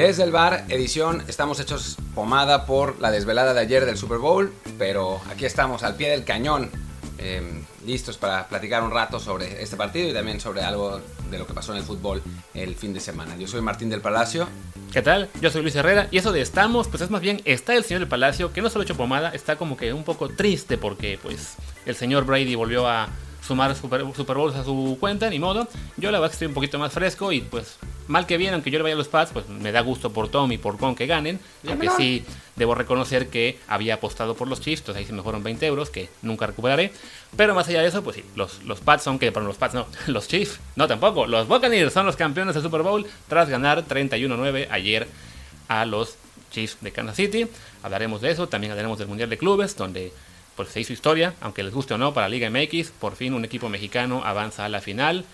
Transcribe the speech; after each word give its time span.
Desde 0.00 0.22
el 0.22 0.32
bar, 0.32 0.64
edición, 0.70 1.22
estamos 1.28 1.60
hechos 1.60 1.98
pomada 2.14 2.64
por 2.64 2.98
la 3.00 3.10
desvelada 3.10 3.52
de 3.52 3.60
ayer 3.60 3.84
del 3.84 3.98
Super 3.98 4.16
Bowl, 4.16 4.50
pero 4.78 5.20
aquí 5.30 5.44
estamos 5.44 5.82
al 5.82 5.96
pie 5.96 6.08
del 6.08 6.24
cañón, 6.24 6.70
em, 7.18 7.66
listos 7.84 8.16
para 8.16 8.48
platicar 8.48 8.82
un 8.82 8.92
rato 8.92 9.20
sobre 9.20 9.62
este 9.62 9.76
partido 9.76 10.08
y 10.08 10.14
también 10.14 10.40
sobre 10.40 10.62
algo 10.62 11.02
de 11.30 11.38
lo 11.38 11.46
que 11.46 11.52
pasó 11.52 11.72
en 11.72 11.78
el 11.80 11.84
fútbol 11.84 12.22
el 12.54 12.76
fin 12.76 12.94
de 12.94 13.00
semana. 13.00 13.36
Yo 13.36 13.46
soy 13.46 13.60
Martín 13.60 13.90
del 13.90 14.00
Palacio. 14.00 14.48
¿Qué 14.90 15.02
tal? 15.02 15.28
Yo 15.42 15.50
soy 15.50 15.60
Luis 15.60 15.76
Herrera 15.76 16.08
y 16.10 16.16
eso 16.16 16.32
de 16.32 16.40
estamos, 16.40 16.88
pues 16.88 17.02
es 17.02 17.10
más 17.10 17.20
bien 17.20 17.42
está 17.44 17.76
el 17.76 17.84
señor 17.84 18.00
del 18.00 18.08
Palacio, 18.08 18.54
que 18.54 18.62
no 18.62 18.70
solo 18.70 18.84
hecho 18.84 18.96
pomada, 18.96 19.28
está 19.34 19.56
como 19.56 19.76
que 19.76 19.92
un 19.92 20.04
poco 20.04 20.30
triste 20.30 20.78
porque 20.78 21.18
pues 21.22 21.56
el 21.84 21.94
señor 21.94 22.24
Brady 22.24 22.54
volvió 22.54 22.88
a 22.88 23.10
sumar 23.46 23.76
Super, 23.76 24.04
Bowls 24.04 24.56
a 24.56 24.64
su 24.64 24.96
cuenta, 24.98 25.28
ni 25.28 25.38
modo. 25.38 25.68
Yo 25.98 26.10
la 26.10 26.20
verdad 26.20 26.30
que 26.30 26.36
estoy 26.36 26.48
un 26.48 26.54
poquito 26.54 26.78
más 26.78 26.90
fresco 26.90 27.32
y 27.32 27.42
pues 27.42 27.76
mal 28.10 28.26
que 28.26 28.36
bien, 28.36 28.52
aunque 28.52 28.70
yo 28.70 28.78
le 28.78 28.82
vaya 28.82 28.94
a 28.94 28.98
los 28.98 29.08
Pats, 29.08 29.30
pues 29.32 29.48
me 29.48 29.72
da 29.72 29.80
gusto 29.80 30.12
por 30.12 30.28
Tom 30.28 30.50
y 30.52 30.58
por 30.58 30.76
Con 30.76 30.94
que 30.94 31.06
ganen. 31.06 31.38
Aunque 31.66 31.88
sí 31.96 32.24
debo 32.56 32.74
reconocer 32.74 33.28
que 33.28 33.58
había 33.68 33.94
apostado 33.94 34.34
por 34.34 34.48
los 34.48 34.60
Chiefs, 34.60 34.82
entonces 34.82 35.00
ahí 35.00 35.06
se 35.06 35.12
me 35.12 35.22
fueron 35.22 35.42
20 35.42 35.64
euros 35.66 35.90
que 35.90 36.10
nunca 36.20 36.46
recuperaré. 36.46 36.92
Pero 37.36 37.54
más 37.54 37.68
allá 37.68 37.82
de 37.82 37.88
eso, 37.88 38.02
pues 38.02 38.16
sí, 38.16 38.24
los, 38.34 38.62
los 38.64 38.80
Pats 38.80 39.04
son 39.04 39.18
que, 39.18 39.32
para 39.32 39.46
los 39.46 39.56
Pats 39.56 39.74
no, 39.74 39.86
los 40.08 40.28
Chiefs, 40.28 40.58
no 40.76 40.88
tampoco. 40.88 41.26
Los 41.26 41.46
Buccaneers 41.46 41.92
son 41.92 42.04
los 42.04 42.16
campeones 42.16 42.54
del 42.54 42.62
Super 42.62 42.82
Bowl 42.82 43.06
tras 43.28 43.48
ganar 43.48 43.86
31-9 43.86 44.66
ayer 44.70 45.06
a 45.68 45.86
los 45.86 46.16
Chiefs 46.50 46.78
de 46.80 46.90
Kansas 46.90 47.16
City. 47.16 47.46
Hablaremos 47.82 48.20
de 48.20 48.32
eso, 48.32 48.48
también 48.48 48.72
hablaremos 48.72 48.98
del 48.98 49.08
Mundial 49.08 49.30
de 49.30 49.38
Clubes, 49.38 49.76
donde 49.76 50.12
pues 50.56 50.68
se 50.70 50.80
hizo 50.80 50.92
historia, 50.92 51.34
aunque 51.40 51.62
les 51.62 51.72
guste 51.72 51.94
o 51.94 51.98
no, 51.98 52.12
para 52.12 52.28
Liga 52.28 52.50
MX. 52.50 52.90
Por 52.90 53.14
fin 53.14 53.34
un 53.34 53.44
equipo 53.44 53.68
mexicano 53.68 54.22
avanza 54.24 54.64
a 54.64 54.68
la 54.68 54.80
final. 54.80 55.24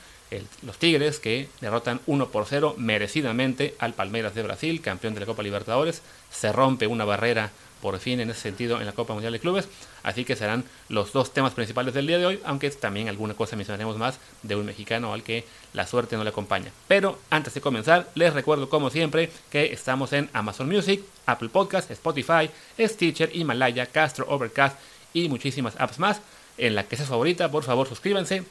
Los 0.62 0.78
Tigres 0.78 1.18
que 1.18 1.48
derrotan 1.60 2.00
1 2.06 2.28
por 2.28 2.46
0 2.46 2.74
merecidamente 2.78 3.74
al 3.78 3.94
Palmeiras 3.94 4.34
de 4.34 4.42
Brasil, 4.42 4.80
campeón 4.80 5.14
de 5.14 5.20
la 5.20 5.26
Copa 5.26 5.42
Libertadores. 5.42 6.02
Se 6.30 6.52
rompe 6.52 6.86
una 6.86 7.04
barrera 7.04 7.50
por 7.80 7.98
fin 7.98 8.20
en 8.20 8.30
ese 8.30 8.40
sentido 8.40 8.80
en 8.80 8.86
la 8.86 8.92
Copa 8.92 9.12
Mundial 9.12 9.32
de 9.32 9.40
Clubes. 9.40 9.68
Así 10.02 10.24
que 10.24 10.36
serán 10.36 10.64
los 10.88 11.12
dos 11.12 11.32
temas 11.32 11.52
principales 11.52 11.94
del 11.94 12.06
día 12.06 12.18
de 12.18 12.26
hoy, 12.26 12.40
aunque 12.44 12.70
también 12.70 13.08
alguna 13.08 13.34
cosa 13.34 13.56
mencionaremos 13.56 13.96
más 13.96 14.18
de 14.42 14.56
un 14.56 14.66
mexicano 14.66 15.12
al 15.12 15.22
que 15.22 15.44
la 15.72 15.86
suerte 15.86 16.16
no 16.16 16.24
le 16.24 16.30
acompaña. 16.30 16.70
Pero 16.88 17.18
antes 17.30 17.54
de 17.54 17.60
comenzar, 17.60 18.08
les 18.14 18.32
recuerdo 18.32 18.68
como 18.68 18.90
siempre 18.90 19.30
que 19.50 19.72
estamos 19.72 20.12
en 20.12 20.30
Amazon 20.32 20.68
Music, 20.68 21.02
Apple 21.26 21.48
Podcast, 21.48 21.90
Spotify, 21.90 22.50
Stitcher, 22.78 23.30
Himalaya, 23.34 23.86
Castro, 23.86 24.26
Overcast 24.28 24.78
y 25.12 25.28
muchísimas 25.28 25.74
apps 25.78 25.98
más. 25.98 26.20
En 26.58 26.74
la 26.74 26.84
que 26.84 26.96
sea 26.96 27.06
favorita, 27.06 27.50
por 27.50 27.64
favor 27.64 27.86
suscríbanse, 27.86 28.44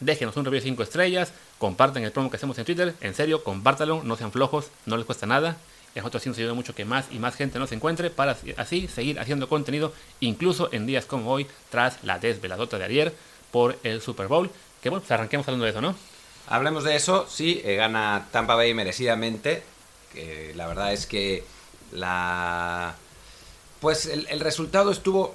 déjenos 0.00 0.36
un 0.36 0.44
review 0.44 0.60
de 0.60 0.68
5 0.68 0.82
estrellas, 0.82 1.32
compartan 1.58 2.02
el 2.02 2.12
promo 2.12 2.30
que 2.30 2.36
hacemos 2.36 2.58
en 2.58 2.64
Twitter, 2.64 2.94
en 3.00 3.14
serio, 3.14 3.44
compártalo, 3.44 4.02
no 4.02 4.16
sean 4.16 4.32
flojos, 4.32 4.70
no 4.86 4.96
les 4.96 5.06
cuesta 5.06 5.26
nada. 5.26 5.56
Y 5.94 5.98
a 5.98 6.02
nosotros 6.02 6.22
sí 6.22 6.28
nos 6.28 6.38
ayuda 6.38 6.54
mucho 6.54 6.74
que 6.74 6.84
más 6.84 7.06
y 7.10 7.18
más 7.18 7.34
gente 7.34 7.58
nos 7.58 7.72
encuentre 7.72 8.10
para 8.10 8.36
así 8.56 8.88
seguir 8.88 9.18
haciendo 9.18 9.48
contenido, 9.48 9.92
incluso 10.20 10.68
en 10.72 10.86
días 10.86 11.04
como 11.04 11.30
hoy, 11.30 11.46
tras 11.70 12.02
la 12.04 12.18
desveladota 12.18 12.78
de 12.78 12.84
ayer 12.84 13.14
por 13.50 13.76
el 13.82 14.00
Super 14.00 14.28
Bowl. 14.28 14.50
Que 14.82 14.88
bueno, 14.88 15.00
pues 15.00 15.10
arranquemos 15.10 15.46
hablando 15.48 15.64
de 15.64 15.70
eso, 15.72 15.80
¿no? 15.80 15.94
Hablemos 16.48 16.84
de 16.84 16.96
eso, 16.96 17.26
sí, 17.28 17.60
eh, 17.64 17.76
gana 17.76 18.28
Tampa 18.30 18.54
Bay 18.54 18.72
merecidamente. 18.72 19.62
Que 20.12 20.52
la 20.56 20.66
verdad 20.66 20.92
es 20.92 21.06
que 21.06 21.44
la. 21.92 22.96
Pues 23.80 24.06
el 24.06 24.40
resultado 24.40 24.90
estuvo 24.90 25.34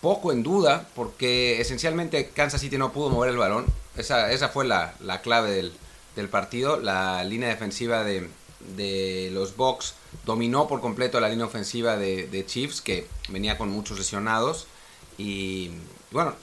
poco 0.00 0.32
en 0.32 0.42
duda, 0.42 0.86
porque 0.94 1.60
esencialmente 1.60 2.30
Kansas 2.30 2.60
City 2.60 2.78
no 2.78 2.92
pudo 2.92 3.10
mover 3.10 3.30
el 3.30 3.36
balón. 3.36 3.66
Esa, 3.96 4.32
esa 4.32 4.48
fue 4.48 4.64
la, 4.64 4.94
la 5.00 5.20
clave 5.20 5.50
del, 5.50 5.72
del, 6.16 6.28
partido. 6.28 6.78
La 6.78 7.24
línea 7.24 7.48
defensiva 7.48 8.04
de, 8.04 8.28
de, 8.76 9.30
los 9.32 9.56
Bucks 9.56 9.94
dominó 10.24 10.68
por 10.68 10.80
completo 10.80 11.20
la 11.20 11.28
línea 11.28 11.46
ofensiva 11.46 11.96
de, 11.96 12.26
de 12.26 12.46
Chiefs, 12.46 12.80
que 12.80 13.06
venía 13.28 13.58
con 13.58 13.68
muchos 13.68 13.98
lesionados. 13.98 14.66
Y 15.18 15.70
bueno, 16.12 16.34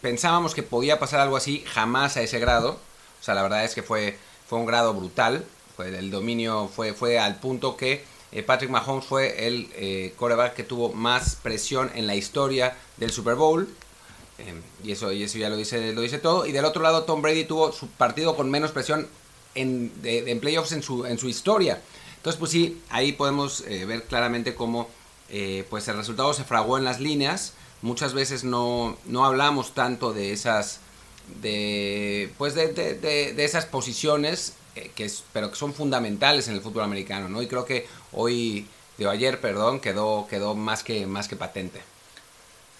pensábamos 0.00 0.54
que 0.54 0.62
podía 0.62 0.98
pasar 0.98 1.20
algo 1.20 1.36
así, 1.36 1.64
jamás 1.66 2.16
a 2.16 2.22
ese 2.22 2.38
grado. 2.38 2.78
O 3.20 3.24
sea, 3.24 3.34
la 3.34 3.42
verdad 3.42 3.64
es 3.64 3.74
que 3.74 3.82
fue, 3.82 4.18
fue 4.46 4.58
un 4.58 4.66
grado 4.66 4.94
brutal. 4.94 5.44
El 5.78 6.10
dominio 6.10 6.68
fue, 6.68 6.92
fue 6.92 7.18
al 7.18 7.36
punto 7.38 7.76
que 7.76 8.04
eh, 8.32 8.42
Patrick 8.42 8.70
Mahomes 8.70 9.04
fue 9.04 9.46
el 9.46 9.68
eh, 9.74 10.12
coreback 10.16 10.54
que 10.54 10.64
tuvo 10.64 10.92
más 10.92 11.36
presión 11.36 11.90
en 11.94 12.06
la 12.06 12.14
historia 12.14 12.76
del 12.96 13.10
Super 13.10 13.36
Bowl. 13.36 13.68
Eh, 14.38 14.60
y, 14.84 14.92
eso, 14.92 15.12
y 15.12 15.22
eso 15.22 15.38
ya 15.38 15.48
lo 15.48 15.56
dice, 15.56 15.92
lo 15.92 16.00
dice 16.00 16.18
todo. 16.18 16.46
Y 16.46 16.52
del 16.52 16.64
otro 16.64 16.82
lado, 16.82 17.04
Tom 17.04 17.22
Brady 17.22 17.44
tuvo 17.44 17.72
su 17.72 17.88
partido 17.88 18.36
con 18.36 18.50
menos 18.50 18.70
presión 18.70 19.08
en, 19.54 19.92
en 20.02 20.40
playoffs 20.40 20.72
en 20.72 20.82
su, 20.82 21.04
en 21.06 21.18
su 21.18 21.28
historia. 21.28 21.82
Entonces, 22.16 22.38
pues 22.38 22.50
sí, 22.50 22.80
ahí 22.90 23.12
podemos 23.12 23.64
ver 23.66 24.04
claramente 24.04 24.54
cómo 24.54 24.88
pues 25.70 25.88
el 25.88 25.96
resultado 25.96 26.32
se 26.34 26.44
fraguó 26.44 26.78
en 26.78 26.84
las 26.84 27.00
líneas. 27.00 27.54
Muchas 27.82 28.12
veces 28.12 28.44
no, 28.44 28.96
no 29.06 29.24
hablamos 29.24 29.74
tanto 29.74 30.12
de 30.12 30.32
esas, 30.32 30.80
de, 31.40 32.32
pues 32.38 32.54
de, 32.54 32.72
de 32.72 33.44
esas 33.44 33.66
posiciones 33.66 34.54
que 34.94 35.04
es, 35.04 35.24
pero 35.32 35.50
que 35.50 35.56
son 35.56 35.74
fundamentales 35.74 36.48
en 36.48 36.54
el 36.54 36.60
fútbol 36.60 36.84
americano, 36.84 37.28
¿no? 37.28 37.42
Y 37.42 37.46
creo 37.46 37.64
que 37.64 37.86
hoy, 38.12 38.66
de 38.96 39.08
ayer, 39.08 39.40
perdón, 39.40 39.80
quedó, 39.80 40.26
quedó 40.28 40.54
más, 40.54 40.82
que, 40.82 41.06
más 41.06 41.28
que 41.28 41.36
patente. 41.36 41.80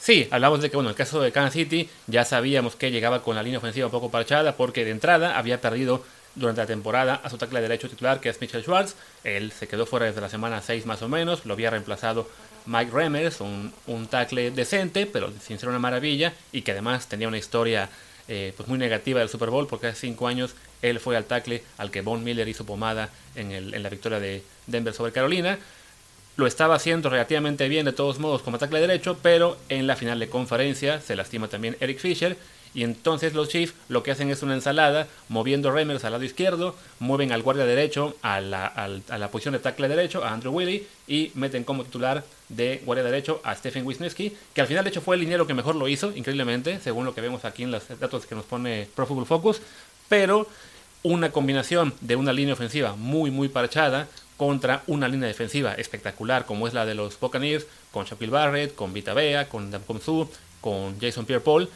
Sí, 0.01 0.29
hablamos 0.31 0.61
de 0.63 0.71
que, 0.71 0.77
bueno, 0.77 0.91
en 0.91 0.93
el 0.93 0.97
caso 0.97 1.21
de 1.21 1.33
Kansas 1.33 1.55
City 1.55 1.89
ya 2.07 2.25
sabíamos 2.25 2.77
que 2.77 2.91
llegaba 2.91 3.23
con 3.23 3.35
la 3.35 3.43
línea 3.43 3.59
ofensiva 3.59 3.87
un 3.87 3.93
poco 3.93 4.11
parchada 4.11 4.57
porque 4.57 4.85
de 4.85 4.93
entrada 4.93 5.37
había 5.37 5.61
perdido 5.61 6.05
durante 6.35 6.61
la 6.61 6.67
temporada 6.67 7.21
a 7.23 7.31
su 7.31 7.37
tackle 7.37 7.61
derecho 7.61 7.89
titular 7.89 8.21
que 8.21 8.29
es 8.29 8.41
Mitchell 8.41 8.63
Schwartz. 8.63 8.95
Él 9.25 9.53
se 9.53 9.67
quedó 9.67 9.87
fuera 9.87 10.07
desde 10.07 10.21
la 10.21 10.29
semana 10.29 10.63
6 10.63 10.87
más 10.87 11.03
o 11.03 11.09
menos, 11.09 11.45
lo 11.45 11.55
había 11.55 11.71
reemplazado 11.71 12.29
Mike 12.67 12.93
Remmers, 12.93 13.41
un, 13.41 13.73
un 13.87 14.07
tackle 14.07 14.51
decente, 14.51 15.07
pero 15.07 15.33
sin 15.43 15.59
ser 15.59 15.69
una 15.69 15.79
maravilla 15.79 16.33
y 16.53 16.63
que 16.63 16.73
además 16.73 17.09
tenía 17.09 17.29
una 17.29 17.39
historia 17.39 17.89
eh, 18.29 18.53
pues 18.57 18.69
muy 18.69 18.79
negativa 18.79 19.21
del 19.21 19.29
Super 19.29 19.51
Bowl 19.51 19.67
porque 19.67 19.89
hace 19.89 20.01
5 20.01 20.29
años 20.29 20.55
él 20.81 21.01
fue 21.01 21.17
al 21.17 21.25
tackle 21.25 21.63
al 21.77 21.91
que 21.91 22.03
Von 22.03 22.23
Miller 22.23 22.47
hizo 22.47 22.65
pomada 22.65 23.11
en, 23.35 23.51
el, 23.51 23.75
en 23.75 23.83
la 23.83 23.89
victoria 23.89 24.21
de 24.21 24.43
Denver 24.67 24.95
sobre 24.95 25.13
Carolina. 25.13 25.59
Lo 26.39 26.47
estaba 26.47 26.77
haciendo 26.77 27.11
relativamente 27.11 27.69
bien 27.69 27.85
de 27.85 27.93
todos 27.93 28.21
modos 28.21 28.43
como 28.43 28.59
tackle 28.59 28.79
derecho, 28.79 29.19
pero 29.21 29.57
en 29.69 29.89
la 29.89 29.97
final 29.97 30.21
de 30.21 30.29
conferencia 30.29 31.01
se 31.01 31.17
lastima 31.17 31.49
también 31.49 31.77
Eric 31.81 31.99
Fisher 31.99 32.37
y 32.75 32.85
entonces 32.85 33.35
los 33.35 33.49
Chiefs 33.49 33.75
lo 33.89 34.05
que 34.05 34.13
hacen 34.13 34.31
es 34.31 34.41
una 34.45 34.55
ensalada, 34.55 35.09
moviendo 35.29 35.73
Remers 35.73 36.05
al 36.05 36.13
lado 36.13 36.23
izquierdo, 36.23 36.77
mueven 37.01 37.33
al 37.33 37.43
guardia 37.43 37.67
derecho 37.67 38.15
a 38.23 38.41
la, 38.41 38.67
a 38.67 39.19
la 39.19 39.31
posición 39.33 39.55
de 39.55 39.59
tackle 39.59 39.89
derecho, 39.89 40.23
a 40.23 40.33
Andrew 40.33 40.55
Willy, 40.55 40.87
y 41.09 41.33
meten 41.35 41.65
como 41.65 41.83
titular 41.83 42.23
de 42.49 42.83
guardia 42.85 43.03
derecho 43.05 43.41
a 43.43 43.57
Stephen 43.57 43.85
Wisniewski, 43.85 44.33
que 44.55 44.61
al 44.61 44.69
final 44.69 44.85
de 44.85 44.91
hecho 44.91 45.01
fue 45.01 45.17
el 45.17 45.23
liniero 45.23 45.45
que 45.45 45.55
mejor 45.55 45.75
lo 45.75 45.89
hizo, 45.89 46.13
increíblemente, 46.15 46.79
según 46.79 47.05
lo 47.05 47.17
que 47.17 47.21
vemos 47.21 47.45
aquí 47.45 47.65
en 47.65 47.73
los 47.73 47.83
datos 47.99 48.27
que 48.27 48.37
nos 48.37 48.45
pone 48.45 48.87
Pro 48.95 49.07
Football 49.07 49.27
Focus, 49.27 49.61
pero 50.09 50.47
una 51.03 51.33
combinación 51.33 51.95
de 52.01 52.15
una 52.15 52.33
línea 52.33 52.55
ofensiva 52.55 52.95
muy 52.95 53.33
muy 53.33 53.49
parchada 53.49 54.07
contra 54.39 54.83
una 54.87 55.09
línea 55.09 55.29
defensiva 55.29 55.75
espectacular 55.75 56.47
como 56.47 56.67
es 56.67 56.73
la 56.73 56.87
de 56.87 56.95
los 56.95 57.21
Buccaneers, 57.21 57.67
con 57.93 58.07
Shaquille 58.07 58.31
Barrett, 58.31 58.75
con 58.75 58.95
Vita 58.95 59.13
Bea, 59.13 59.51
con 59.51 59.71
Dan 59.71 59.83
Su, 60.03 60.31
con 60.63 60.99
Jason 60.99 61.27
Pierre-Paul, 61.27 61.69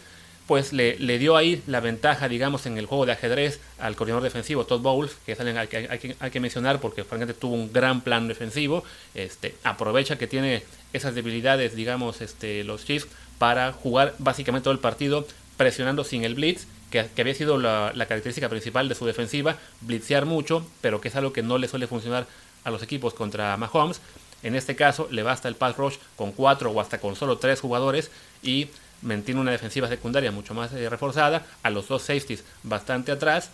pues 0.46 0.72
le, 0.72 0.98
le, 0.98 1.18
dio 1.18 1.36
ahí 1.36 1.62
la 1.66 1.80
ventaja, 1.80 2.28
digamos, 2.28 2.66
en 2.66 2.78
el 2.78 2.86
juego 2.86 3.04
de 3.04 3.12
ajedrez 3.12 3.60
al 3.78 3.96
coordinador 3.96 4.22
defensivo 4.22 4.64
Todd 4.64 4.80
Bowles, 4.80 5.16
que 5.26 5.36
hay, 5.38 5.56
hay, 5.56 5.98
que, 5.98 6.16
hay 6.18 6.30
que 6.30 6.40
mencionar 6.40 6.80
porque 6.80 7.04
francamente 7.04 7.38
tuvo 7.38 7.54
un 7.54 7.72
gran 7.72 8.00
plan 8.00 8.28
defensivo, 8.28 8.84
este, 9.14 9.54
aprovecha 9.64 10.16
que 10.16 10.26
tiene 10.26 10.62
esas 10.92 11.14
debilidades, 11.14 11.74
digamos, 11.74 12.20
este, 12.20 12.64
los 12.64 12.84
Chiefs 12.84 13.08
para 13.38 13.72
jugar 13.72 14.14
básicamente 14.18 14.64
todo 14.64 14.74
el 14.74 14.80
partido 14.80 15.26
presionando 15.56 16.04
sin 16.04 16.24
el 16.24 16.34
blitz, 16.34 16.66
que, 16.90 17.06
que 17.14 17.22
había 17.22 17.34
sido 17.34 17.58
la, 17.58 17.92
característica 18.06 18.48
principal 18.48 18.88
de 18.88 18.94
su 18.94 19.06
defensiva, 19.06 19.56
blitzear 19.80 20.26
mucho, 20.26 20.66
pero 20.80 21.00
que 21.00 21.08
es 21.08 21.16
algo 21.16 21.32
que 21.32 21.42
no 21.42 21.58
le 21.58 21.66
suele 21.66 21.86
funcionar 21.86 22.26
a 22.64 22.70
los 22.70 22.82
equipos 22.82 23.14
contra 23.14 23.56
Mahomes. 23.56 24.00
En 24.42 24.56
este 24.56 24.74
caso 24.74 25.08
le 25.10 25.22
basta 25.22 25.48
el 25.48 25.54
pass 25.54 25.76
rush 25.76 25.96
con 26.16 26.32
cuatro 26.32 26.70
o 26.70 26.80
hasta 26.80 26.98
con 26.98 27.16
solo 27.16 27.38
tres 27.38 27.60
jugadores 27.60 28.10
y 28.42 28.68
mantiene 29.02 29.40
una 29.40 29.50
defensiva 29.50 29.88
secundaria 29.88 30.32
mucho 30.32 30.54
más 30.54 30.72
eh, 30.72 30.88
reforzada, 30.88 31.44
a 31.62 31.70
los 31.70 31.88
dos 31.88 32.02
safeties 32.02 32.44
bastante 32.62 33.12
atrás, 33.12 33.50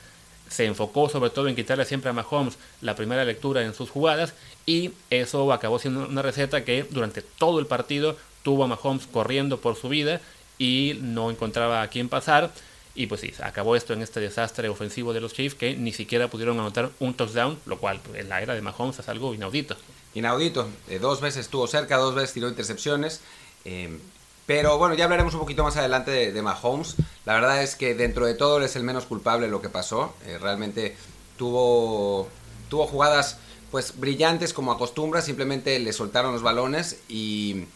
se 0.49 0.65
enfocó 0.65 1.09
sobre 1.09 1.31
todo 1.31 1.49
en 1.49 1.57
quitarle 1.57 1.85
siempre 1.85 2.11
a 2.11 2.15
Mahomes 2.15 2.59
la 2.81 2.95
primera 2.95 3.25
lectura 3.25 3.63
en 3.63 3.75
sus 3.75 3.91
jugadas 3.91 4.35
y 4.67 4.93
eso 5.11 5.53
acabó 5.53 5.79
siendo 5.79 6.07
una 6.07 6.23
receta 6.23 6.65
que 6.65 6.85
durante 6.89 7.23
todo 7.23 7.59
el 7.59 7.67
partido 7.67 8.17
tuvo 8.43 8.65
a 8.65 8.67
Mahomes 8.67 9.07
corriendo 9.07 9.59
por 9.61 9.77
su 9.77 9.89
vida 9.89 10.21
y 10.59 10.99
no 11.03 11.31
encontraba 11.31 11.83
a 11.83 11.89
quién 11.89 12.09
pasar. 12.09 12.51
Y 12.99 13.07
pues 13.07 13.21
sí, 13.21 13.33
acabó 13.45 13.77
esto 13.77 13.93
en 13.93 14.03
este 14.03 14.19
desastre 14.19 14.69
ofensivo 14.69 15.13
de 15.13 15.21
los 15.21 15.33
Chiefs 15.33 15.55
que 15.55 15.77
ni 15.77 15.93
siquiera 15.93 16.27
pudieron 16.27 16.59
anotar 16.59 16.91
un 16.99 17.15
touchdown, 17.15 17.57
lo 17.65 17.79
cual 17.79 18.01
pues, 18.01 18.19
en 18.19 18.29
la 18.29 18.43
era 18.43 18.57
de 18.57 18.61
Mahomes 18.61 18.99
es 18.99 19.09
algo 19.09 19.33
inaudito. 19.35 19.77
Inaudito, 20.15 20.69
eh, 20.89 20.99
dos 20.99 21.21
veces 21.21 21.43
estuvo 21.43 21.69
cerca, 21.69 21.97
dos 21.97 22.17
veces 22.17 22.33
tiró 22.33 22.49
intercepciones. 22.49 23.21
Eh, 23.65 24.01
pero 24.47 24.79
bueno, 24.79 24.97
ya 24.97 25.05
hablaremos 25.05 25.33
un 25.35 25.39
poquito 25.39 25.63
más 25.63 25.77
adelante 25.77 26.11
de, 26.11 26.33
de, 26.33 26.43
Mahomes. 26.43 26.97
La 27.25 27.35
verdad 27.35 27.63
es 27.63 27.77
que 27.77 27.95
dentro 27.95 28.27
de 28.27 28.35
todo 28.35 28.61
es 28.63 28.75
el 28.75 28.83
menos 28.83 29.05
culpable 29.05 29.47
de 29.47 29.53
lo 29.53 29.63
que 29.63 29.69
pasó. 29.69 30.13
Eh, 30.27 30.37
realmente 30.37 30.97
tuvo, 31.37 32.29
tuvo 32.69 32.89
jugadas 32.89 33.39
pues 33.71 33.97
brillantes 33.97 34.53
como 34.53 34.73
acostumbra, 34.73 35.23
simplemente 35.23 35.79
le 35.79 35.93
soltaron 35.93 36.33
los 36.33 36.43
balones 36.43 36.99
y, 37.09 37.67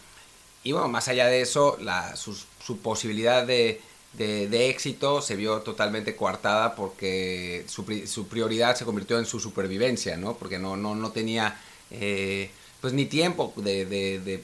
y 0.64 0.72
bueno, 0.72 0.88
más 0.88 1.06
allá 1.06 1.28
de 1.28 1.42
eso, 1.42 1.76
la, 1.80 2.16
su, 2.16 2.36
su 2.66 2.78
posibilidad 2.78 3.46
de, 3.46 3.80
de, 4.12 4.68
éxito 4.68 5.22
se 5.22 5.36
vio 5.36 5.60
totalmente 5.60 6.14
coartada 6.16 6.74
porque 6.74 7.64
su, 7.66 8.26
prioridad 8.28 8.76
se 8.76 8.84
convirtió 8.84 9.18
en 9.18 9.26
su 9.26 9.40
supervivencia, 9.40 10.16
¿no? 10.16 10.34
Porque 10.34 10.58
no, 10.58 10.76
no, 10.76 10.94
no 10.94 11.10
tenía 11.12 11.58
eh, 11.90 12.50
pues 12.80 12.92
ni 12.92 13.06
tiempo 13.06 13.52
de, 13.56 13.86
de, 13.86 14.42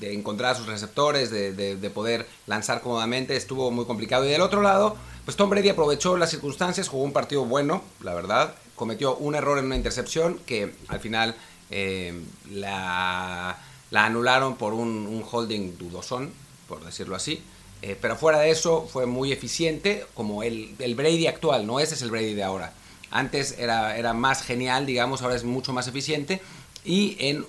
de, 0.00 0.14
encontrar 0.14 0.56
sus 0.56 0.66
receptores, 0.66 1.30
de, 1.30 1.90
poder 1.94 2.26
lanzar 2.46 2.80
cómodamente, 2.82 3.36
estuvo 3.36 3.70
muy 3.70 3.84
complicado. 3.84 4.24
Y 4.24 4.30
del 4.30 4.40
otro 4.40 4.62
lado, 4.62 4.96
pues 5.24 5.36
Tom 5.36 5.50
Brady 5.50 5.68
aprovechó 5.68 6.16
las 6.16 6.30
circunstancias, 6.30 6.88
jugó 6.88 7.04
un 7.04 7.12
partido 7.12 7.44
bueno, 7.44 7.82
la 8.00 8.14
verdad, 8.14 8.54
cometió 8.74 9.16
un 9.16 9.34
error 9.34 9.58
en 9.58 9.66
una 9.66 9.76
intercepción 9.76 10.40
que 10.46 10.74
al 10.88 11.00
final 11.00 11.36
eh, 11.70 12.20
la, 12.50 13.58
la, 13.90 14.04
anularon 14.04 14.56
por 14.56 14.72
un, 14.72 15.06
un 15.06 15.24
holding 15.30 15.76
dudosón, 15.78 16.32
por 16.68 16.84
decirlo 16.84 17.14
así. 17.14 17.42
Eh, 17.82 17.96
pero 18.00 18.16
fuera 18.16 18.40
de 18.40 18.50
eso 18.50 18.88
fue 18.90 19.06
muy 19.06 19.32
eficiente, 19.32 20.04
como 20.14 20.42
el, 20.42 20.74
el, 20.78 20.94
Brady 20.94 21.26
actual, 21.26 21.66
no 21.66 21.78
ese 21.80 21.94
es 21.94 22.02
el 22.02 22.10
Brady 22.10 22.34
de 22.34 22.42
ahora. 22.42 22.72
Antes 23.10 23.56
era, 23.58 23.96
era 23.96 24.12
más 24.12 24.42
genial, 24.42 24.84
digamos, 24.84 25.22
ahora 25.22 25.36
es 25.36 25.44
mucho 25.44 25.72
más 25.72 25.86
eficiente. 25.86 26.40
Y 26.84 27.16
en 27.20 27.46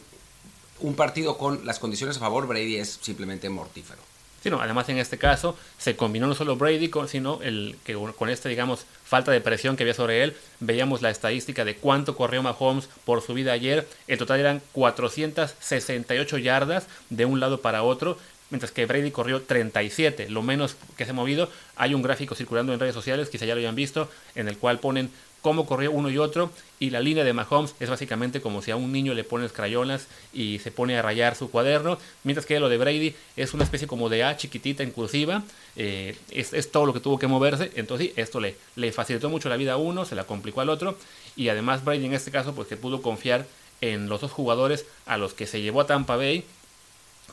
un 0.81 0.95
partido 0.95 1.37
con 1.37 1.65
las 1.65 1.79
condiciones 1.79 2.17
a 2.17 2.19
favor, 2.19 2.47
Brady 2.47 2.77
es 2.77 2.99
simplemente 3.01 3.49
mortífero. 3.49 4.09
Sí, 4.41 4.49
además 4.57 4.87
en 4.87 4.97
este 4.97 5.17
caso 5.17 5.57
se 5.77 5.97
combinó 5.97 6.25
no 6.27 6.33
solo 6.33 6.55
Brady, 6.55 6.89
sino 7.07 7.41
el 7.41 7.75
que 7.83 7.95
con 8.17 8.29
esta, 8.29 8.47
digamos, 8.47 8.85
falta 9.03 9.31
de 9.31 9.41
presión 9.41 9.75
que 9.75 9.83
había 9.83 9.93
sobre 9.93 10.23
él, 10.23 10.37
veíamos 10.61 11.01
la 11.01 11.09
estadística 11.09 11.65
de 11.65 11.75
cuánto 11.75 12.15
corrió 12.15 12.41
Mahomes 12.41 12.87
por 13.03 13.21
su 13.21 13.33
vida 13.33 13.51
ayer. 13.51 13.85
El 14.07 14.17
total 14.17 14.39
eran 14.39 14.61
468 14.71 16.37
yardas 16.37 16.87
de 17.09 17.25
un 17.25 17.41
lado 17.41 17.59
para 17.59 17.83
otro, 17.83 18.17
mientras 18.49 18.71
que 18.71 18.85
Brady 18.85 19.11
corrió 19.11 19.41
37, 19.41 20.29
lo 20.29 20.41
menos 20.41 20.75
que 20.97 21.05
se 21.05 21.11
ha 21.11 21.13
movido. 21.13 21.49
Hay 21.75 21.93
un 21.93 22.01
gráfico 22.01 22.35
circulando 22.35 22.73
en 22.73 22.79
redes 22.79 22.95
sociales, 22.95 23.29
quizá 23.29 23.45
ya 23.45 23.55
lo 23.55 23.59
hayan 23.59 23.75
visto, 23.75 24.09
en 24.35 24.47
el 24.47 24.57
cual 24.57 24.79
ponen 24.79 25.09
cómo 25.41 25.65
corrió 25.65 25.91
uno 25.91 26.09
y 26.09 26.17
otro 26.17 26.51
y 26.79 26.89
la 26.89 26.99
línea 26.99 27.23
de 27.23 27.33
Mahomes 27.33 27.75
es 27.79 27.89
básicamente 27.89 28.41
como 28.41 28.61
si 28.61 28.71
a 28.71 28.75
un 28.75 28.91
niño 28.91 29.13
le 29.13 29.23
pones 29.23 29.51
crayolas 29.51 30.07
y 30.33 30.59
se 30.59 30.71
pone 30.71 30.97
a 30.97 31.01
rayar 31.01 31.35
su 31.35 31.49
cuaderno, 31.49 31.97
mientras 32.23 32.45
que 32.45 32.59
lo 32.59 32.69
de 32.69 32.77
Brady 32.77 33.15
es 33.35 33.53
una 33.53 33.63
especie 33.63 33.87
como 33.87 34.09
de 34.09 34.23
A 34.23 34.37
chiquitita 34.37 34.83
en 34.83 34.91
cursiva, 34.91 35.43
eh, 35.75 36.17
es, 36.31 36.71
todo 36.71 36.85
lo 36.85 36.93
que 36.93 36.99
tuvo 36.99 37.19
que 37.19 37.27
moverse, 37.27 37.71
entonces 37.75 38.11
esto 38.15 38.39
le, 38.39 38.55
le 38.75 38.91
facilitó 38.91 39.29
mucho 39.29 39.49
la 39.49 39.57
vida 39.57 39.73
a 39.73 39.77
uno, 39.77 40.05
se 40.05 40.15
la 40.15 40.25
complicó 40.25 40.61
al 40.61 40.69
otro 40.69 40.97
y 41.35 41.49
además 41.49 41.83
Brady 41.83 42.05
en 42.05 42.13
este 42.13 42.31
caso 42.31 42.53
pues 42.53 42.67
que 42.67 42.77
pudo 42.77 43.01
confiar 43.01 43.45
en 43.81 44.09
los 44.09 44.21
dos 44.21 44.31
jugadores 44.31 44.85
a 45.05 45.17
los 45.17 45.33
que 45.33 45.47
se 45.47 45.61
llevó 45.61 45.81
a 45.81 45.87
Tampa 45.87 46.17
Bay 46.17 46.43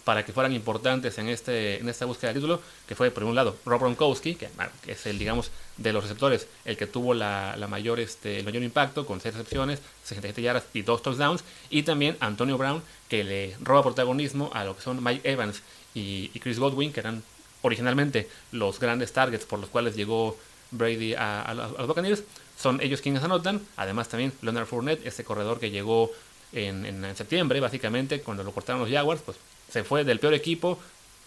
para 0.06 0.25
que 0.25 0.32
fueran 0.32 0.53
importantes 0.53 1.19
en, 1.19 1.29
este, 1.29 1.81
en 1.81 1.88
esta 1.88 2.05
búsqueda 2.05 2.29
de 2.29 2.35
título, 2.35 2.62
que 2.87 2.94
fue 2.94 3.11
por 3.11 3.25
un 3.25 3.35
lado 3.35 3.56
Rob 3.64 3.81
Gronkowski, 3.81 4.37
que, 4.37 4.49
es 4.87 5.05
el, 5.06 5.19
digamos, 5.19 5.50
de 5.79 5.93
los 5.93 6.05
receptores, 6.05 6.47
el 6.64 6.76
que 6.76 6.87
tuvo 6.87 7.12
la, 7.12 7.56
mayor, 7.69 7.99
este, 7.99 8.38
el 8.38 8.44
mayor 8.44 8.62
impacto, 8.62 9.05
con 9.05 9.20
6 9.20 9.35
recepciones, 9.35 9.81
67 10.05 10.43
yardas 10.43 10.67
y 10.75 10.82
2 10.82 11.03
touchdowns, 11.03 11.43
y 11.70 11.82
también 11.82 12.17
Antonio 12.20 12.56
Brown, 12.56 12.85
que 13.08 13.25
le 13.25 13.56
roba 13.61 13.82
protagonismo 13.82 14.49
a 14.55 14.62
lo 14.62 14.76
que 14.76 14.82
son 14.82 15.03
Mike 15.03 15.29
Evans 15.29 15.61
y, 15.93 16.29
Chris 16.38 16.61
Godwin, 16.61 16.93
que 16.93 17.00
eran 17.00 17.25
originalmente 17.62 18.29
los 18.52 18.79
grandes 18.79 19.12
targets 19.12 19.44
por 19.44 19.59
los 19.59 19.70
cuales 19.70 19.97
llegó 19.97 20.37
Brady 20.70 21.14
a, 21.14 21.52
los 21.52 21.88
Buccaneers, 21.88 22.23
son 22.56 22.81
ellos 22.81 23.00
quienes 23.00 23.25
anotan, 23.25 23.61
además 23.76 24.09
también 24.09 24.32
Leonard 24.41 24.67
Fournette, 24.67 25.05
este 25.05 25.25
corredor 25.25 25.59
que 25.59 25.73
llegó 25.73 26.12
en, 26.52 26.87
en, 26.87 27.17
septiembre, 27.17 27.59
básicamente, 27.59 28.20
cuando 28.20 28.44
lo 28.44 28.52
cortaron 28.52 28.81
los 28.81 28.91
Jaguars, 28.91 29.20
pues 29.26 29.37
se 29.71 29.85
fue 29.85 30.05
del 30.05 30.21
peor 30.21 30.35
equipo 30.35 30.79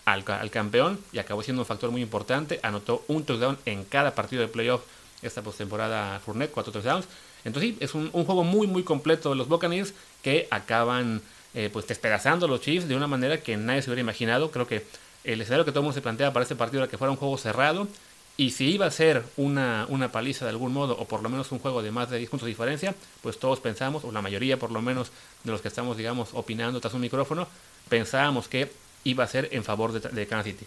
al, 0.05 0.23
campeón 0.49 0.99
y 1.11 1.19
acabó 1.19 1.43
siendo 1.43 1.61
un 1.61 1.65
factor 1.65 1.91
muy 1.91 2.01
importante. 2.01 2.59
Anotó 2.63 3.03
un 3.07 3.23
touchdown 3.23 3.57
en 3.65 3.83
cada 3.83 4.15
partido 4.15 4.41
de 4.41 4.47
playoff 4.47 4.81
esta 5.21 5.41
postemporada 5.41 6.19
Fournette, 6.19 6.51
cuatro 6.51 6.71
touchdowns. 6.71 7.05
Entonces 7.45 7.71
sí, 7.71 7.77
es 7.79 7.93
un, 7.93 8.09
juego 8.11 8.43
muy 8.43 8.67
muy 8.67 8.83
completo 8.83 9.29
de 9.29 9.35
los 9.35 9.47
Buccaneers 9.47 9.93
que 10.21 10.47
acaban 10.51 11.21
eh, 11.53 11.69
pues 11.71 11.87
despedazando 11.87 12.45
a 12.45 12.49
los 12.49 12.61
Chiefs 12.61 12.87
de 12.87 12.95
una 12.95 13.07
manera 13.07 13.41
que 13.41 13.57
nadie 13.57 13.81
se 13.81 13.89
hubiera 13.89 14.01
imaginado. 14.01 14.51
Creo 14.51 14.67
que 14.67 14.85
el 15.23 15.41
escenario 15.41 15.65
que 15.65 15.71
todo 15.71 15.81
el 15.81 15.83
mundo 15.85 15.95
se 15.95 16.01
plantea 16.01 16.33
para 16.33 16.43
este 16.43 16.55
partido 16.55 16.83
era 16.83 16.89
que 16.89 16.97
fuera 16.97 17.11
un 17.11 17.17
juego 17.17 17.37
cerrado. 17.37 17.87
Y 18.39 18.51
si 18.51 18.69
iba 18.69 18.85
a 18.85 18.91
ser 18.91 19.25
una, 19.35 19.85
una 19.89 20.13
paliza 20.13 20.45
de 20.45 20.51
algún 20.51 20.71
modo, 20.71 20.97
o 20.97 21.03
por 21.03 21.21
lo 21.21 21.27
menos 21.27 21.51
un 21.51 21.59
juego 21.59 21.83
de 21.83 21.91
más 21.91 22.09
de 22.09 22.19
10 22.19 22.29
puntos 22.29 22.45
de 22.45 22.51
diferencia, 22.51 22.95
pues 23.21 23.37
todos 23.37 23.59
pensamos, 23.59 24.05
o 24.05 24.13
la 24.13 24.21
mayoría 24.21 24.57
por 24.57 24.71
lo 24.71 24.81
menos 24.81 25.11
de 25.43 25.51
los 25.51 25.59
que 25.61 25.67
estamos, 25.67 25.97
digamos, 25.97 26.29
opinando 26.31 26.79
tras 26.79 26.93
un 26.93 27.01
micrófono, 27.01 27.49
pensábamos 27.89 28.47
que 28.47 28.71
iba 29.03 29.25
a 29.25 29.27
ser 29.27 29.49
en 29.51 29.65
favor 29.65 29.91
de, 29.91 29.99
de 30.07 30.25
Kansas 30.25 30.53
City. 30.53 30.65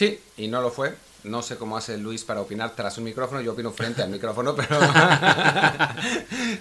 Sí, 0.00 0.18
y 0.38 0.48
no 0.48 0.62
lo 0.62 0.70
fue. 0.70 0.94
No 1.24 1.42
sé 1.42 1.56
cómo 1.56 1.76
hace 1.76 1.98
Luis 1.98 2.24
para 2.24 2.40
opinar 2.40 2.74
tras 2.74 2.96
un 2.96 3.04
micrófono, 3.04 3.42
yo 3.42 3.52
opino 3.52 3.70
frente 3.70 4.00
al 4.00 4.08
micrófono, 4.08 4.56
pero, 4.56 4.78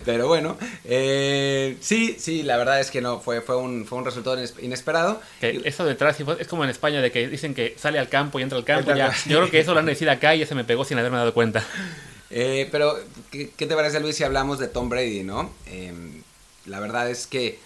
pero 0.03 0.27
bueno, 0.27 0.57
eh, 0.83 1.77
sí, 1.80 2.18
sí, 2.19 2.44
la 2.44 2.57
verdad 2.57 2.81
es 2.81 2.91
que 2.91 3.00
no, 3.00 3.21
fue, 3.21 3.39
fue, 3.39 3.56
un, 3.56 3.86
fue 3.86 3.97
un 3.97 4.03
resultado 4.03 4.38
inesperado. 4.62 5.21
Que 5.39 5.62
eso 5.63 5.86
detrás 5.86 6.18
es 6.19 6.47
como 6.50 6.65
en 6.65 6.69
España, 6.69 7.00
de 7.01 7.13
que 7.13 7.30
dicen 7.30 7.53
que 7.53 7.77
sale 7.80 7.97
al 7.97 8.09
campo 8.09 8.41
y 8.41 8.44
entra 8.44 8.57
al 8.57 8.65
campo. 8.65 8.94
Ya. 8.94 9.13
Yo 9.25 9.38
creo 9.38 9.50
que 9.50 9.62
eso 9.62 9.74
lo 9.74 9.80
han 9.80 9.85
decidido 9.85 10.12
acá 10.12 10.35
y 10.35 10.42
ese 10.42 10.53
me 10.53 10.65
pegó 10.65 10.83
sin 10.83 11.00
haberme 11.00 11.19
dado 11.19 11.33
cuenta. 11.33 11.63
Eh, 12.30 12.68
pero, 12.74 13.00
¿qué, 13.31 13.47
te 13.56 13.74
parece 13.74 14.01
Luis 14.01 14.18
si 14.18 14.25
hablamos 14.25 14.59
de 14.59 14.68
Tom 14.68 14.89
Brady, 14.89 15.24
no? 15.24 15.50
Em, 15.65 16.24
la 16.65 16.81
verdad 16.81 17.09
es 17.09 17.25
que, 17.25 17.57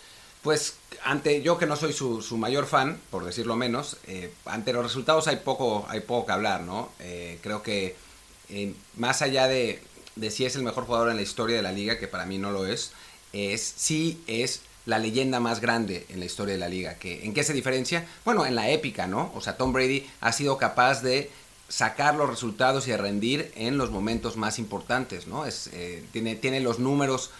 pues 0.44 0.76
ante 1.04 1.42
yo 1.42 1.58
que 1.58 1.66
no 1.66 1.76
soy 1.76 1.94
su, 1.94 2.22
su 2.22 2.38
mayor 2.38 2.68
fan, 2.68 3.00
por 3.10 3.24
decirlo 3.24 3.56
menos, 3.56 3.98
eh, 4.08 4.32
ante 4.46 4.74
los 4.74 4.84
resultados 4.84 5.28
hay 5.28 5.38
poco, 5.38 5.86
hay 5.90 6.02
poco 6.02 6.28
que 6.28 6.32
hablar, 6.34 6.62
¿no? 6.62 6.92
Eh, 7.00 7.40
creo 7.42 7.64
que 7.64 7.96
eh, 8.50 8.74
más 8.98 9.22
allá 9.22 9.48
de, 9.48 9.82
de, 10.18 10.30
si 10.30 10.46
es 10.46 10.56
el 10.56 10.64
mejor 10.64 10.86
jugador 10.86 11.10
en 11.10 11.16
la 11.16 11.22
historia 11.22 11.56
de 11.56 11.62
la 11.62 11.72
liga, 11.72 11.98
que 11.98 12.10
para 12.10 12.26
mí 12.26 12.38
no 12.38 12.52
lo 12.52 12.68
es, 12.68 12.92
es 13.32 13.74
sí 13.78 14.22
es 14.28 14.62
la 14.86 15.00
leyenda 15.00 15.40
más 15.40 15.62
grande 15.62 16.06
en 16.10 16.20
la 16.20 16.26
historia 16.26 16.56
de 16.56 16.60
la 16.60 16.68
liga. 16.68 16.96
Que, 16.96 17.24
¿En 17.24 17.34
qué 17.34 17.46
se 17.46 17.54
diferencia? 17.54 18.06
Bueno, 18.26 18.46
en 18.46 18.56
la 18.56 18.70
épica, 18.70 19.08
¿no? 19.08 19.32
O 19.36 19.40
sea, 19.40 19.56
Tom 19.56 19.72
Brady 19.72 20.06
ha 20.20 20.34
sido 20.34 20.58
capaz 20.58 21.02
de 21.02 21.32
sacar 21.70 22.16
los 22.16 22.30
resultados 22.30 22.86
y 22.88 22.92
de 22.92 22.98
rendir 22.98 23.52
en 23.56 23.78
los 23.78 23.92
momentos 23.92 24.36
más 24.36 24.60
importantes, 24.60 25.26
¿no? 25.26 25.46
Es, 25.46 25.70
tiene, 26.12 26.36
tiene 26.36 26.60
los 26.60 26.80
números 26.80 27.32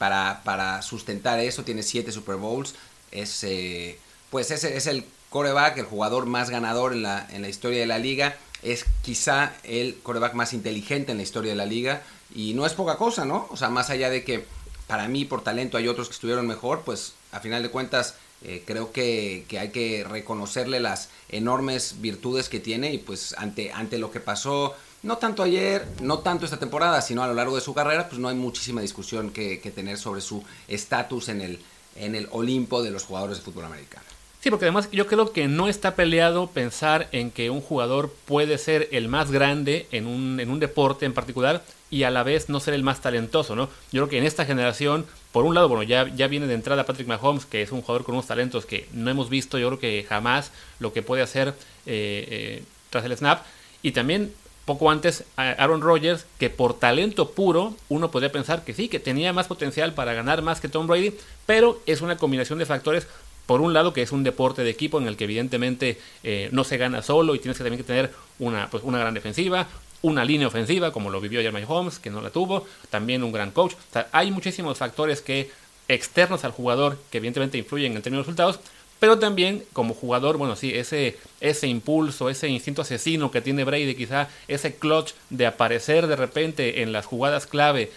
para, 0.00 0.40
para, 0.44 0.80
sustentar 0.80 1.40
eso, 1.40 1.62
tiene 1.62 1.82
siete 1.82 2.10
Super 2.10 2.36
Bowls, 2.36 2.74
es, 3.10 3.44
eh, 3.44 3.98
pues 4.30 4.50
ese 4.50 4.74
es 4.74 4.86
el 4.86 5.04
coreback, 5.28 5.76
el 5.76 5.84
jugador 5.84 6.24
más 6.24 6.48
ganador 6.48 6.94
en 6.94 7.02
la, 7.02 7.28
en 7.30 7.42
la 7.42 7.50
historia 7.50 7.80
de 7.80 7.86
la 7.86 7.98
liga. 7.98 8.34
Es 8.62 8.86
quizá 9.02 9.52
el 9.62 9.98
coreback 10.02 10.32
más 10.32 10.54
inteligente 10.54 11.12
en 11.12 11.18
la 11.18 11.22
historia 11.22 11.50
de 11.50 11.56
la 11.56 11.66
liga. 11.66 12.00
Y 12.34 12.54
no 12.54 12.64
es 12.64 12.72
poca 12.72 12.96
cosa, 12.96 13.26
¿no? 13.26 13.46
O 13.50 13.58
sea, 13.58 13.68
más 13.68 13.90
allá 13.90 14.08
de 14.08 14.24
que 14.24 14.46
para 14.86 15.06
mí 15.06 15.26
por 15.26 15.44
talento 15.44 15.76
hay 15.76 15.86
otros 15.86 16.08
que 16.08 16.14
estuvieron 16.14 16.46
mejor, 16.46 16.80
pues 16.80 17.12
a 17.30 17.40
final 17.40 17.62
de 17.62 17.68
cuentas 17.68 18.14
eh, 18.42 18.62
creo 18.64 18.92
que, 18.92 19.44
que, 19.48 19.58
hay 19.58 19.68
que 19.68 20.06
reconocerle 20.08 20.80
las 20.80 21.10
enormes 21.28 21.96
virtudes 22.00 22.48
que 22.48 22.58
tiene 22.58 22.94
y 22.94 22.98
pues 22.98 23.34
ante, 23.36 23.70
ante 23.70 23.98
lo 23.98 24.10
que 24.10 24.20
pasó, 24.20 24.74
no 25.02 25.16
tanto 25.18 25.42
ayer, 25.42 25.86
no 26.00 26.18
tanto 26.18 26.44
esta 26.44 26.58
temporada, 26.58 27.00
sino 27.00 27.22
a 27.22 27.28
lo 27.28 27.34
largo 27.34 27.54
de 27.54 27.60
su 27.60 27.74
carrera, 27.74 28.08
pues 28.08 28.20
no 28.20 28.28
hay 28.28 28.36
muchísima 28.36 28.80
discusión 28.80 29.30
que, 29.30 29.60
que 29.60 29.70
tener 29.70 29.98
sobre 29.98 30.20
su 30.20 30.44
estatus 30.68 31.28
en 31.28 31.40
el, 31.40 31.58
en 31.96 32.14
el 32.14 32.28
Olimpo 32.30 32.82
de 32.82 32.90
los 32.90 33.04
jugadores 33.04 33.38
de 33.38 33.44
fútbol 33.44 33.64
americano. 33.64 34.04
Sí, 34.40 34.48
porque 34.48 34.64
además 34.64 34.88
yo 34.90 35.06
creo 35.06 35.32
que 35.32 35.48
no 35.48 35.68
está 35.68 35.94
peleado 35.94 36.46
pensar 36.46 37.08
en 37.12 37.30
que 37.30 37.50
un 37.50 37.60
jugador 37.60 38.10
puede 38.24 38.56
ser 38.56 38.88
el 38.90 39.06
más 39.08 39.30
grande 39.30 39.86
en 39.92 40.06
un, 40.06 40.40
en 40.40 40.50
un 40.50 40.58
deporte 40.58 41.04
en 41.04 41.12
particular 41.12 41.62
y 41.90 42.04
a 42.04 42.10
la 42.10 42.22
vez 42.22 42.48
no 42.48 42.58
ser 42.58 42.72
el 42.72 42.82
más 42.82 43.02
talentoso, 43.02 43.54
¿no? 43.54 43.68
Yo 43.92 44.02
creo 44.02 44.08
que 44.08 44.18
en 44.18 44.24
esta 44.24 44.46
generación, 44.46 45.04
por 45.32 45.44
un 45.44 45.54
lado, 45.54 45.68
bueno, 45.68 45.82
ya, 45.82 46.08
ya 46.14 46.26
viene 46.26 46.46
de 46.46 46.54
entrada 46.54 46.86
Patrick 46.86 47.06
Mahomes, 47.06 47.44
que 47.44 47.60
es 47.60 47.70
un 47.70 47.82
jugador 47.82 48.04
con 48.04 48.14
unos 48.14 48.28
talentos 48.28 48.64
que 48.64 48.88
no 48.94 49.10
hemos 49.10 49.28
visto, 49.28 49.58
yo 49.58 49.66
creo 49.68 49.78
que 49.78 50.06
jamás 50.08 50.52
lo 50.78 50.94
que 50.94 51.02
puede 51.02 51.22
hacer 51.22 51.48
eh, 51.48 52.26
eh, 52.30 52.64
tras 52.88 53.04
el 53.04 53.14
snap. 53.16 53.42
Y 53.82 53.92
también 53.92 54.32
poco 54.70 54.88
antes 54.88 55.24
Aaron 55.34 55.80
Rodgers, 55.80 56.26
que 56.38 56.48
por 56.48 56.78
talento 56.78 57.32
puro 57.32 57.74
uno 57.88 58.12
podría 58.12 58.30
pensar 58.30 58.64
que 58.64 58.72
sí, 58.72 58.88
que 58.88 59.00
tenía 59.00 59.32
más 59.32 59.48
potencial 59.48 59.94
para 59.94 60.12
ganar 60.14 60.42
más 60.42 60.60
que 60.60 60.68
Tom 60.68 60.86
Brady, 60.86 61.12
pero 61.44 61.80
es 61.86 62.02
una 62.02 62.16
combinación 62.16 62.60
de 62.60 62.66
factores. 62.66 63.08
Por 63.46 63.62
un 63.62 63.72
lado, 63.72 63.92
que 63.92 64.02
es 64.02 64.12
un 64.12 64.22
deporte 64.22 64.62
de 64.62 64.70
equipo 64.70 64.98
en 65.00 65.08
el 65.08 65.16
que 65.16 65.24
evidentemente 65.24 65.98
eh, 66.22 66.50
no 66.52 66.62
se 66.62 66.76
gana 66.76 67.02
solo 67.02 67.34
y 67.34 67.40
tienes 67.40 67.58
que 67.58 67.64
también 67.64 67.82
que 67.82 67.86
tener 67.86 68.12
una, 68.38 68.70
pues, 68.70 68.84
una 68.84 69.00
gran 69.00 69.12
defensiva, 69.12 69.66
una 70.02 70.24
línea 70.24 70.46
ofensiva, 70.46 70.92
como 70.92 71.10
lo 71.10 71.20
vivió 71.20 71.40
Jeremy 71.40 71.64
Holmes, 71.66 71.98
que 71.98 72.10
no 72.10 72.20
la 72.20 72.30
tuvo, 72.30 72.64
también 72.90 73.24
un 73.24 73.32
gran 73.32 73.50
coach. 73.50 73.72
Hay 74.12 74.30
muchísimos 74.30 74.78
factores 74.78 75.20
que 75.20 75.50
externos 75.88 76.44
al 76.44 76.52
jugador 76.52 76.96
que 77.10 77.18
evidentemente 77.18 77.58
influyen 77.58 77.96
en 77.96 78.02
términos 78.02 78.24
de 78.24 78.30
resultados, 78.30 78.60
pero 79.00 79.18
también 79.18 79.64
como 79.72 79.94
jugador, 79.94 80.36
bueno, 80.36 80.54
sí, 80.54 80.72
ese, 80.74 81.18
ese 81.40 81.66
impulso, 81.66 82.30
ese 82.30 82.48
instinto 82.48 82.82
asesino 82.82 83.30
que 83.30 83.40
tiene 83.40 83.64
Brady, 83.64 83.94
quizá 83.94 84.28
ese 84.46 84.76
clutch 84.76 85.12
de 85.30 85.46
aparecer 85.46 86.06
de 86.06 86.16
repente 86.16 86.82
en 86.82 86.92
las 86.92 87.06
jugadas 87.06 87.46
clave 87.46 87.90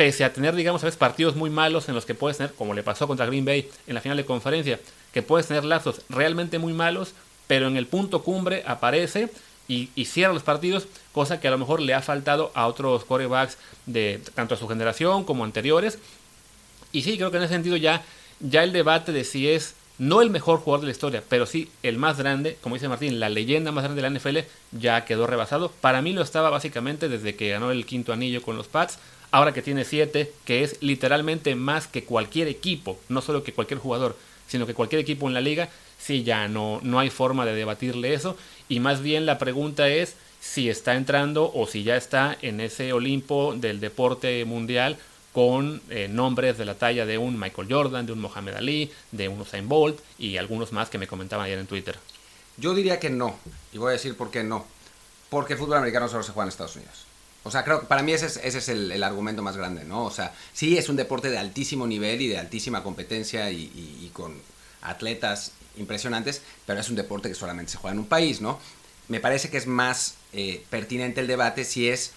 pese 0.00 0.24
a 0.24 0.32
tener, 0.32 0.56
digamos, 0.56 0.82
a 0.82 0.86
veces 0.86 0.98
partidos 0.98 1.36
muy 1.36 1.50
malos 1.50 1.88
en 1.88 1.94
los 1.94 2.06
que 2.06 2.14
puedes 2.14 2.38
tener, 2.38 2.54
como 2.54 2.74
le 2.74 2.82
pasó 2.82 3.06
contra 3.06 3.26
Green 3.26 3.44
Bay 3.44 3.68
en 3.86 3.94
la 3.94 4.00
final 4.00 4.16
de 4.16 4.24
conferencia, 4.24 4.80
que 5.12 5.22
puedes 5.22 5.46
tener 5.46 5.62
lazos 5.64 6.00
realmente 6.08 6.58
muy 6.58 6.72
malos, 6.72 7.12
pero 7.46 7.68
en 7.68 7.76
el 7.76 7.86
punto 7.86 8.22
cumbre 8.22 8.64
aparece 8.66 9.28
y, 9.68 9.88
cierra 10.06 10.32
los 10.32 10.42
partidos, 10.42 10.88
cosa 11.12 11.38
que 11.38 11.46
a 11.46 11.50
lo 11.50 11.58
mejor 11.58 11.80
le 11.80 11.94
ha 11.94 12.00
faltado 12.02 12.50
a 12.54 12.66
otros 12.66 13.04
corebacks 13.04 13.56
de 13.86 14.20
tanto 14.34 14.54
a 14.54 14.58
su 14.58 14.66
generación 14.66 15.22
como 15.22 15.44
anteriores. 15.44 15.98
Y 16.92 17.02
sí, 17.02 17.16
creo 17.16 17.30
que 17.30 17.36
en 17.36 17.44
ese 17.44 17.52
sentido 17.52 17.76
ya, 17.76 18.02
ya 18.40 18.64
el 18.64 18.72
debate 18.72 19.12
de 19.12 19.22
si 19.22 19.48
es 19.48 19.74
no 20.00 20.22
el 20.22 20.30
mejor 20.30 20.60
jugador 20.60 20.80
de 20.80 20.86
la 20.86 20.92
historia, 20.92 21.22
pero 21.28 21.44
sí 21.44 21.68
el 21.82 21.98
más 21.98 22.16
grande, 22.16 22.56
como 22.62 22.74
dice 22.74 22.88
Martín, 22.88 23.20
la 23.20 23.28
leyenda 23.28 23.70
más 23.70 23.84
grande 23.84 24.00
de 24.00 24.08
la 24.08 24.18
NFL 24.18 24.38
ya 24.72 25.04
quedó 25.04 25.26
rebasado. 25.26 25.70
Para 25.82 26.00
mí 26.00 26.14
lo 26.14 26.22
estaba 26.22 26.48
básicamente 26.48 27.10
desde 27.10 27.36
que 27.36 27.50
ganó 27.50 27.70
el 27.70 27.84
quinto 27.84 28.14
anillo 28.14 28.40
con 28.40 28.56
los 28.56 28.66
Pats, 28.66 28.98
ahora 29.30 29.52
que 29.52 29.60
tiene 29.60 29.84
siete, 29.84 30.32
que 30.46 30.64
es 30.64 30.82
literalmente 30.82 31.54
más 31.54 31.86
que 31.86 32.04
cualquier 32.04 32.48
equipo, 32.48 32.98
no 33.10 33.20
solo 33.20 33.44
que 33.44 33.52
cualquier 33.52 33.78
jugador, 33.78 34.16
sino 34.48 34.66
que 34.66 34.72
cualquier 34.72 35.02
equipo 35.02 35.28
en 35.28 35.34
la 35.34 35.42
liga, 35.42 35.68
sí 35.98 36.22
ya 36.22 36.48
no, 36.48 36.80
no 36.82 36.98
hay 36.98 37.10
forma 37.10 37.44
de 37.44 37.52
debatirle 37.52 38.14
eso. 38.14 38.38
Y 38.70 38.80
más 38.80 39.02
bien 39.02 39.26
la 39.26 39.36
pregunta 39.36 39.90
es 39.90 40.16
si 40.40 40.70
está 40.70 40.94
entrando 40.94 41.52
o 41.54 41.66
si 41.66 41.82
ya 41.82 41.96
está 41.96 42.38
en 42.40 42.62
ese 42.62 42.94
Olimpo 42.94 43.54
del 43.54 43.80
deporte 43.80 44.46
mundial 44.46 44.96
con 45.32 45.80
eh, 45.90 46.08
nombres 46.08 46.58
de 46.58 46.64
la 46.64 46.74
talla 46.74 47.06
de 47.06 47.18
un 47.18 47.38
Michael 47.38 47.68
Jordan, 47.70 48.06
de 48.06 48.12
un 48.12 48.20
Mohamed 48.20 48.54
Ali, 48.54 48.92
de 49.12 49.28
un 49.28 49.40
Usain 49.40 49.68
Bolt 49.68 50.00
y 50.18 50.36
algunos 50.36 50.72
más 50.72 50.90
que 50.90 50.98
me 50.98 51.06
comentaban 51.06 51.46
ayer 51.46 51.58
en 51.58 51.66
Twitter. 51.66 51.96
Yo 52.56 52.74
diría 52.74 52.98
que 52.98 53.10
no, 53.10 53.36
y 53.72 53.78
voy 53.78 53.90
a 53.90 53.92
decir 53.92 54.16
por 54.16 54.30
qué 54.30 54.42
no. 54.42 54.66
Porque 55.30 55.52
el 55.52 55.58
fútbol 55.60 55.78
americano 55.78 56.08
solo 56.08 56.24
se 56.24 56.32
juega 56.32 56.46
en 56.46 56.48
Estados 56.48 56.74
Unidos. 56.74 57.06
O 57.42 57.50
sea, 57.50 57.64
creo 57.64 57.80
que 57.80 57.86
para 57.86 58.02
mí 58.02 58.12
ese 58.12 58.26
es, 58.26 58.68
el, 58.68 59.02
argumento 59.02 59.42
más 59.42 59.56
grande, 59.56 59.84
¿no? 59.84 60.04
O 60.04 60.10
sea, 60.10 60.34
sí 60.52 60.76
es 60.76 60.88
un 60.88 60.96
deporte 60.96 61.30
de 61.30 61.38
altísimo 61.38 61.86
nivel 61.86 62.20
y 62.20 62.28
de 62.28 62.36
altísima 62.36 62.82
competencia 62.82 63.50
y, 63.50 64.10
con 64.12 64.34
atletas 64.82 65.52
impresionantes, 65.76 66.42
pero 66.66 66.80
es 66.80 66.90
un 66.90 66.96
deporte 66.96 67.28
que 67.28 67.34
solamente 67.34 67.72
se 67.72 67.78
juega 67.78 67.92
en 67.92 68.00
un 68.00 68.06
país, 68.06 68.40
¿no? 68.40 68.58
Me 69.08 69.20
parece 69.20 69.48
que 69.48 69.56
es 69.56 69.66
más 69.66 70.16
eh, 70.32 70.64
pertinente 70.68 71.20
el 71.20 71.26
debate 71.26 71.64
si 71.64 71.88
es 71.88 72.12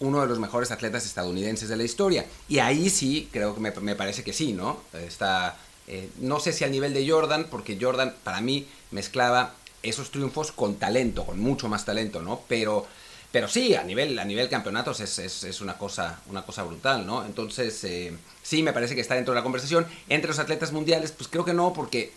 uno 0.00 0.20
de 0.20 0.26
los 0.26 0.38
mejores 0.38 0.70
atletas 0.70 1.06
estadounidenses 1.06 1.68
de 1.68 1.76
la 1.76 1.84
historia. 1.84 2.26
Y 2.48 2.58
ahí 2.58 2.90
sí, 2.90 3.28
creo 3.32 3.54
que 3.54 3.60
me, 3.60 3.94
parece 3.94 4.24
que 4.24 4.32
sí, 4.32 4.52
¿no? 4.52 4.80
Está, 4.92 5.56
eh, 5.86 6.10
no 6.18 6.40
sé 6.40 6.52
si 6.52 6.64
al 6.64 6.70
nivel 6.70 6.94
de 6.94 7.08
Jordan, 7.08 7.46
porque 7.50 7.78
Jordan 7.80 8.14
para 8.24 8.40
mí 8.40 8.66
mezclaba 8.90 9.54
esos 9.82 10.10
triunfos 10.10 10.52
con 10.52 10.76
talento, 10.76 11.24
con 11.24 11.38
mucho 11.38 11.68
más 11.68 11.84
talento, 11.84 12.22
¿no? 12.22 12.42
Pero, 12.48 12.86
pero 13.30 13.48
sí, 13.48 13.74
a 13.74 13.84
nivel, 13.84 14.18
a 14.18 14.24
nivel 14.24 14.48
campeonatos 14.48 15.00
es, 15.00 15.18
es, 15.18 15.60
una, 15.60 15.76
cosa, 15.78 16.20
una 16.26 16.42
cosa 16.42 16.62
brutal, 16.64 17.06
¿no? 17.06 17.24
Entonces, 17.24 17.84
eh, 17.84 18.16
sí, 18.42 18.62
me 18.62 18.72
parece 18.72 18.94
que 18.94 19.00
está 19.00 19.14
dentro 19.14 19.34
de 19.34 19.40
la 19.40 19.44
conversación. 19.44 19.86
Entre 20.08 20.28
los 20.28 20.38
atletas 20.38 20.72
mundiales, 20.72 21.12
pues 21.12 21.28
creo 21.28 21.44
que 21.44 21.54
no, 21.54 21.72
porque 21.72 22.12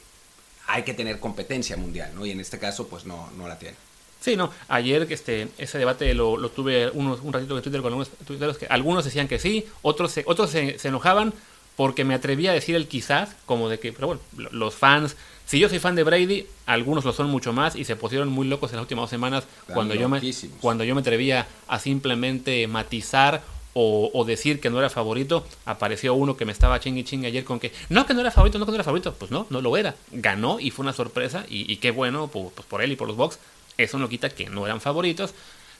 hay 0.67 0.83
que 0.83 0.93
tener 0.93 1.19
competencia 1.19 1.77
mundial, 1.77 2.11
¿no? 2.15 2.25
Y 2.25 2.31
en 2.31 2.39
este 2.39 2.59
caso, 2.59 2.87
pues 2.87 3.05
no, 3.05 3.29
no 3.37 3.47
la 3.47 3.59
tiene. 3.59 3.86
Sí, 4.19 4.35
no. 4.35 4.51
Ayer 4.67 5.07
este, 5.09 5.47
ese 5.57 5.77
debate 5.77 6.13
lo, 6.13 6.37
lo 6.37 6.49
tuve 6.49 6.89
unos, 6.91 7.21
un 7.21 7.33
ratito 7.33 7.55
en 7.55 7.63
Twitter 7.63 7.81
con 7.81 7.93
algunos 7.93 8.09
tuiteros 8.25 8.57
que 8.57 8.65
algunos 8.67 9.05
decían 9.05 9.27
que 9.27 9.39
sí, 9.39 9.65
otros 9.81 10.11
se, 10.11 10.23
otros 10.25 10.49
se, 10.49 10.77
enojaban 10.83 11.33
porque 11.75 12.03
me 12.03 12.15
atrevía 12.15 12.51
a 12.51 12.53
decir 12.53 12.75
el 12.75 12.87
quizás, 12.87 13.35
como 13.45 13.69
de 13.69 13.79
que, 13.79 13.93
pero 13.93 14.07
bueno, 14.07 14.21
los 14.51 14.73
fans, 14.73 15.15
si 15.45 15.59
yo 15.59 15.69
soy 15.69 15.79
fan 15.79 15.95
de 15.95 16.03
Brady, 16.03 16.47
algunos 16.65 17.05
lo 17.05 17.13
son 17.13 17.29
mucho 17.29 17.53
más 17.53 17.75
y 17.75 17.85
se 17.85 17.95
pusieron 17.95 18.29
muy 18.29 18.47
locos 18.47 18.71
en 18.71 18.77
las 18.77 18.83
últimas 18.83 19.03
dos 19.03 19.09
semanas 19.11 19.43
cuando 19.71 19.93
yo, 19.93 20.09
me, 20.09 20.19
cuando 20.59 20.83
yo 20.83 20.95
me 20.95 21.01
atrevía 21.01 21.47
a 21.67 21.77
simplemente 21.77 22.65
matizar 22.67 23.43
o, 23.79 24.25
decir 24.25 24.59
que 24.59 24.71
no 24.71 24.79
era 24.79 24.89
favorito, 24.89 25.45
apareció 25.65 26.15
uno 26.15 26.35
que 26.35 26.45
me 26.45 26.51
estaba 26.51 26.79
ching 26.79 26.97
y 26.97 27.03
ching 27.03 27.25
ayer 27.25 27.43
con 27.43 27.59
que 27.59 27.71
no, 27.89 28.07
que 28.07 28.15
no 28.15 28.21
era 28.21 28.31
favorito, 28.31 28.57
no 28.57 28.65
que 28.65 28.71
no 28.71 28.75
era 28.75 28.83
favorito. 28.83 29.13
Pues 29.13 29.29
no, 29.29 29.45
no 29.51 29.61
lo 29.61 29.77
era. 29.77 29.93
Ganó 30.11 30.59
y 30.59 30.71
fue 30.71 30.81
una 30.81 30.93
sorpresa 30.93 31.45
y, 31.47 31.75
qué 31.77 31.91
bueno 31.91 32.27
pues, 32.27 32.65
por 32.67 32.81
él 32.81 32.91
y 32.91 32.95
por 32.95 33.07
los 33.07 33.15
Bucks. 33.15 33.37
Eso 33.77 33.97
no 33.97 34.09
quita 34.09 34.29
que 34.29 34.49
no 34.49 34.65
eran 34.65 34.81
favoritos. 34.81 35.33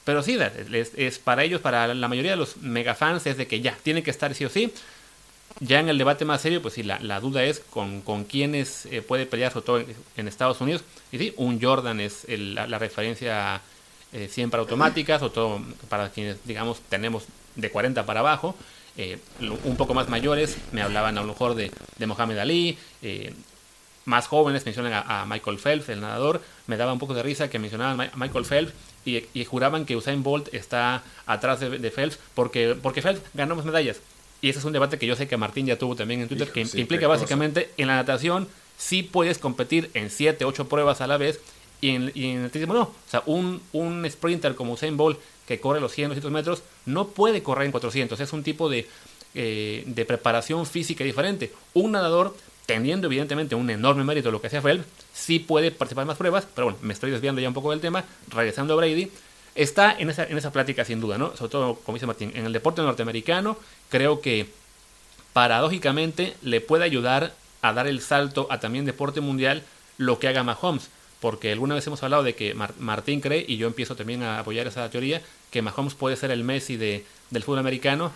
Pero 0.04 0.24
sí, 0.24 0.38
es, 0.96 1.20
para 1.20 1.44
ellos, 1.44 1.60
para 1.60 1.94
la 1.94 2.08
mayoría 2.08 2.32
de 2.32 2.38
los 2.38 2.58
megafans, 2.58 3.26
es 3.28 3.38
de 3.38 3.48
que 3.48 3.60
ya, 3.60 3.78
tiene 3.84 4.04
que 4.04 4.12
estar 4.12 4.34
sí 4.34 4.46
o 4.46 4.50
sí. 4.50 4.72
Ya 5.60 5.80
en 5.80 5.90
el 5.90 5.98
debate 5.98 6.24
más 6.24 6.42
serio, 6.42 6.62
pues 6.62 6.76
sí, 6.76 6.84
la, 6.84 7.20
duda 7.20 7.44
es 7.44 7.60
con, 7.60 8.02
con 8.02 8.24
quiénes 8.24 8.86
eh, 8.86 9.02
puede 9.02 9.26
pelear, 9.26 9.52
sobre 9.52 9.66
todo 9.66 9.84
en, 10.16 10.28
Estados 10.28 10.62
Unidos. 10.62 10.84
Y 11.12 11.18
sí, 11.18 11.34
un 11.36 11.62
Jordan 11.62 12.00
es 12.00 12.26
la, 12.30 12.80
referencia 12.80 13.62
eh, 14.14 14.30
siempre 14.32 14.60
automática, 14.60 15.20
sobre 15.20 15.34
todo 15.34 15.62
para 15.90 16.10
quienes, 16.10 16.38
digamos, 16.46 16.80
tenemos 16.90 17.26
de 17.56 17.70
40 17.70 18.06
para 18.06 18.22
abajo. 18.22 18.56
Eh, 19.00 19.20
un 19.64 19.78
poco 19.78 19.94
más 19.94 20.10
mayores, 20.10 20.58
me 20.72 20.82
hablaban 20.82 21.18
a 21.20 21.22
lo 21.22 21.28
mejor 21.28 21.54
de, 21.54 21.72
de 22.00 22.08
Mohamed 22.08 22.40
Ali, 22.40 22.78
eh, 23.04 23.32
más 24.08 24.28
jóvenes 24.28 24.66
mencionan 24.66 25.04
a, 25.06 25.26
Michael 25.26 25.60
Phelps, 25.60 25.90
el 25.90 26.00
nadador. 26.00 26.42
Me 26.66 26.78
daba 26.78 26.94
un 26.94 27.00
poco 27.00 27.14
de 27.14 27.22
risa 27.24 27.50
que 27.50 27.60
mencionaban 27.60 28.10
a 28.10 28.16
Michael 28.16 28.46
Phelps 28.46 28.74
y, 29.06 29.46
juraban 29.46 29.86
que 29.86 29.98
Usain 29.98 30.24
Bolt 30.24 30.54
está 30.54 31.04
atrás 31.26 31.60
de, 31.60 31.92
Phelps 31.92 32.18
porque, 32.34 32.76
porque 32.82 33.02
Phelps 33.02 33.22
ganó 33.34 33.56
más 33.56 33.66
medallas. 33.66 34.00
Y 34.42 34.50
ese 34.50 34.60
es 34.60 34.66
un 34.66 34.72
debate 34.72 34.98
que 34.98 35.08
yo 35.08 35.18
sé 35.18 35.28
que 35.28 35.36
Martín 35.36 35.66
ya 35.66 35.78
tuvo 35.78 35.96
también 35.96 36.22
en 36.22 36.30
Twitter, 36.30 36.50
que 36.52 36.62
implica 36.62 37.08
básicamente 37.08 37.72
en 37.76 37.88
la 37.88 37.96
natación 37.96 38.48
sí 38.78 39.04
puedes 39.04 39.40
competir 39.40 39.92
en 39.94 40.10
7, 40.10 40.46
8 40.46 40.70
pruebas 40.70 41.02
a 41.02 41.08
la 41.08 41.18
vez 41.18 41.42
y 41.82 41.90
en, 41.90 42.12
el 42.16 42.46
atletismo 42.46 42.74
no. 42.74 42.82
O 42.84 42.96
sea, 43.10 43.24
un, 43.26 43.62
un 43.74 44.10
sprinter 44.10 44.56
como 44.56 44.74
Usain 44.74 44.96
Bolt 44.96 45.20
que 45.48 45.60
corre 45.60 45.82
los 45.82 45.92
100, 45.92 46.10
200 46.10 46.32
metros 46.32 46.64
no 46.86 47.10
puede 47.10 47.44
correr 47.44 47.66
en 47.66 47.72
400. 47.74 48.18
Es 48.22 48.32
un 48.32 48.44
tipo 48.44 48.70
de, 48.70 48.88
eh, 49.36 49.84
de 49.86 50.06
preparación 50.06 50.66
física 50.66 51.04
diferente. 51.04 51.52
Un 51.74 51.92
nadador 51.92 52.36
teniendo 52.68 53.08
evidentemente 53.08 53.56
un 53.56 53.70
enorme 53.70 54.04
mérito 54.04 54.30
lo 54.30 54.40
que 54.40 54.48
hacía 54.48 54.62
Phelps, 54.62 54.86
sí 55.14 55.40
puede 55.40 55.72
participar 55.72 56.04
en 56.04 56.10
más 56.10 56.18
pruebas, 56.18 56.46
pero 56.54 56.68
bueno, 56.68 56.80
me 56.84 56.94
estoy 56.94 57.10
desviando 57.10 57.42
ya 57.42 57.48
un 57.48 57.54
poco 57.56 57.72
del 57.72 57.80
tema, 57.80 58.04
regresando 58.30 58.74
a 58.74 58.78
Brady, 58.78 59.10
está 59.56 59.96
en 59.98 60.10
esa, 60.10 60.26
en 60.26 60.38
esa 60.38 60.52
plática 60.52 60.86
sin 60.86 61.00
duda, 61.00 61.18
¿no? 61.18 61.36
Sobre 61.36 61.50
todo, 61.50 61.76
como 61.76 61.96
dice 61.96 62.06
Martín, 62.06 62.32
en 62.36 62.46
el 62.46 62.54
deporte 62.54 62.82
norteamericano, 62.82 63.58
creo 63.90 64.20
que 64.20 64.50
paradójicamente 65.32 66.36
le 66.42 66.60
puede 66.60 66.84
ayudar 66.84 67.34
a 67.62 67.72
dar 67.72 67.88
el 67.88 68.02
salto 68.02 68.48
a 68.50 68.60
también 68.60 68.86
deporte 68.86 69.22
mundial 69.22 69.64
lo 69.98 70.20
que 70.20 70.28
haga 70.28 70.44
Mahomes, 70.44 70.90
porque 71.22 71.54
alguna 71.54 71.74
vez 71.74 71.88
hemos 71.88 72.04
hablado 72.04 72.24
de 72.24 72.36
que 72.36 72.54
Martín 72.54 73.22
cree, 73.22 73.46
y 73.48 73.56
yo 73.56 73.68
empiezo 73.68 73.96
también 73.96 74.24
a 74.24 74.40
apoyar 74.40 74.68
esa 74.68 74.90
teoría, 74.90 75.22
que 75.52 75.62
Mahomes 75.62 75.96
puede 75.96 76.18
ser 76.18 76.32
el 76.32 76.44
Messi 76.44 76.76
de, 76.76 77.06
del 77.30 77.44
fútbol 77.44 77.60
americano, 77.60 78.12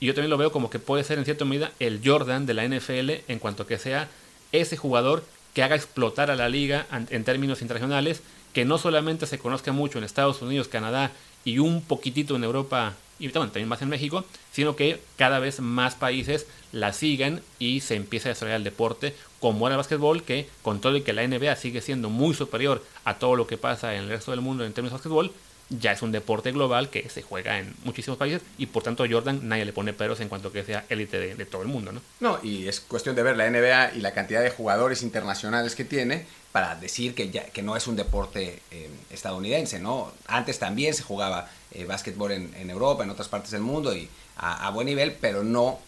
y 0.00 0.06
yo 0.06 0.14
también 0.14 0.30
lo 0.30 0.38
veo 0.38 0.52
como 0.52 0.70
que 0.70 0.78
puede 0.78 1.04
ser 1.04 1.18
en 1.18 1.24
cierta 1.24 1.44
medida 1.44 1.72
el 1.78 2.00
Jordan 2.04 2.46
de 2.46 2.54
la 2.54 2.66
NFL 2.66 3.10
en 3.28 3.38
cuanto 3.38 3.66
que 3.66 3.78
sea 3.78 4.08
ese 4.52 4.76
jugador 4.76 5.24
que 5.54 5.62
haga 5.62 5.76
explotar 5.76 6.30
a 6.30 6.36
la 6.36 6.48
liga 6.48 6.86
en 6.90 7.24
términos 7.24 7.62
internacionales, 7.62 8.22
que 8.52 8.64
no 8.64 8.76
solamente 8.76 9.26
se 9.26 9.38
conozca 9.38 9.72
mucho 9.72 9.98
en 9.98 10.04
Estados 10.04 10.42
Unidos, 10.42 10.68
Canadá 10.68 11.12
y 11.44 11.58
un 11.58 11.82
poquitito 11.82 12.36
en 12.36 12.44
Europa 12.44 12.94
y 13.18 13.28
también 13.28 13.68
más 13.68 13.80
en 13.82 13.88
México, 13.88 14.24
sino 14.52 14.74
que 14.76 15.00
cada 15.16 15.38
vez 15.38 15.60
más 15.60 15.94
países 15.94 16.46
la 16.72 16.92
sigan 16.92 17.40
y 17.58 17.80
se 17.80 17.94
empiece 17.94 18.28
a 18.28 18.32
desarrollar 18.32 18.58
el 18.58 18.64
deporte 18.64 19.14
como 19.40 19.66
era 19.66 19.74
el 19.74 19.78
básquetbol, 19.78 20.22
que 20.22 20.48
con 20.62 20.80
todo 20.80 20.96
y 20.96 21.02
que 21.02 21.12
la 21.12 21.26
NBA 21.26 21.54
sigue 21.56 21.80
siendo 21.80 22.10
muy 22.10 22.34
superior 22.34 22.82
a 23.04 23.18
todo 23.18 23.36
lo 23.36 23.46
que 23.46 23.56
pasa 23.56 23.94
en 23.94 24.04
el 24.04 24.08
resto 24.08 24.30
del 24.30 24.40
mundo 24.40 24.64
en 24.64 24.72
términos 24.72 24.92
de 24.92 24.96
básquetbol, 24.96 25.32
ya 25.70 25.92
es 25.92 26.02
un 26.02 26.12
deporte 26.12 26.52
global 26.52 26.90
que 26.90 27.08
se 27.08 27.22
juega 27.22 27.58
en 27.58 27.74
muchísimos 27.84 28.18
países 28.18 28.42
y 28.58 28.66
por 28.66 28.82
tanto 28.82 29.04
Jordan 29.08 29.48
nadie 29.48 29.64
le 29.64 29.72
pone 29.72 29.92
peros 29.92 30.20
en 30.20 30.28
cuanto 30.28 30.52
que 30.52 30.64
sea 30.64 30.84
élite 30.88 31.34
de, 31.34 31.44
todo 31.46 31.62
el 31.62 31.68
mundo, 31.68 31.92
¿no? 31.92 32.00
No, 32.20 32.38
y 32.42 32.68
es 32.68 32.80
cuestión 32.80 33.16
de 33.16 33.22
ver 33.22 33.36
la 33.36 33.48
NBA 33.48 33.94
y 33.94 34.00
la 34.00 34.12
cantidad 34.12 34.42
de 34.42 34.50
jugadores 34.50 35.02
internacionales 35.02 35.74
que 35.74 35.84
tiene 35.84 36.26
para 36.52 36.76
decir 36.76 37.14
que, 37.14 37.30
ya, 37.30 37.46
que 37.46 37.62
no 37.62 37.76
es 37.76 37.86
un 37.86 37.96
deporte 37.96 38.60
eh, 38.70 38.90
estadounidense, 39.10 39.80
¿no? 39.80 40.12
Antes 40.26 40.58
también 40.58 40.94
se 40.94 41.02
jugaba 41.02 41.48
eh, 41.72 41.84
básquetbol 41.84 42.32
en, 42.32 42.70
Europa, 42.70 43.02
en 43.02 43.10
otras 43.10 43.28
partes 43.28 43.50
del 43.50 43.62
mundo 43.62 43.94
y 43.94 44.08
a, 44.36 44.70
buen 44.70 44.86
nivel, 44.86 45.12
pero 45.20 45.44
no 45.44 45.80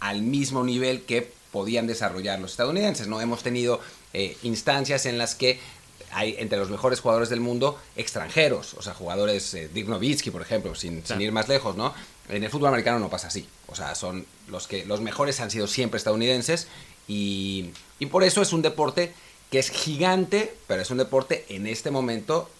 al 0.00 0.22
mismo 0.22 0.62
nivel 0.62 1.02
que 1.02 1.32
podían 1.50 1.86
desarrollar 1.86 2.40
los 2.40 2.52
estadounidenses, 2.52 3.06
¿no? 3.06 3.20
Hemos 3.20 3.42
tenido 3.42 3.80
eh, 4.12 4.36
instancias 4.42 5.06
en 5.06 5.18
las 5.18 5.34
que 5.34 5.60
hay 6.14 6.36
entre 6.38 6.58
los 6.58 6.70
mejores 6.70 7.00
jugadores 7.00 7.28
del 7.28 7.40
mundo 7.40 7.78
extranjeros, 7.96 8.74
o 8.74 8.82
sea, 8.82 8.94
jugadores, 8.94 9.52
eh, 9.54 9.68
Dirk 9.72 9.88
Nowitzki, 9.88 10.30
por 10.30 10.42
ejemplo, 10.42 10.74
sin, 10.74 11.02
ir 11.18 11.32
más 11.32 11.48
lejos, 11.48 11.76
¿no? 11.76 11.94
En 12.28 12.42
el 12.42 12.50
fútbol 12.50 12.68
americano 12.68 12.98
no 12.98 13.10
pasa 13.10 13.28
así, 13.28 13.46
o 13.66 13.74
sea, 13.74 13.94
son 13.94 14.26
los 14.48 14.66
que 14.66 14.86
los 14.86 15.00
mejores 15.00 15.40
han 15.40 15.50
sido 15.50 15.66
siempre 15.66 15.98
estadounidenses 15.98 16.68
y, 17.06 17.70
y 17.98 18.06
por 18.06 18.24
eso 18.24 18.40
es 18.40 18.52
un 18.52 18.62
deporte 18.62 19.12
que 19.50 19.58
es 19.58 19.70
gigante, 19.70 20.54
pero 20.66 20.82
es 20.82 20.90
un 20.90 20.98
deporte 20.98 21.44
en 21.48 21.66
este 21.66 21.90
momento 21.90 22.50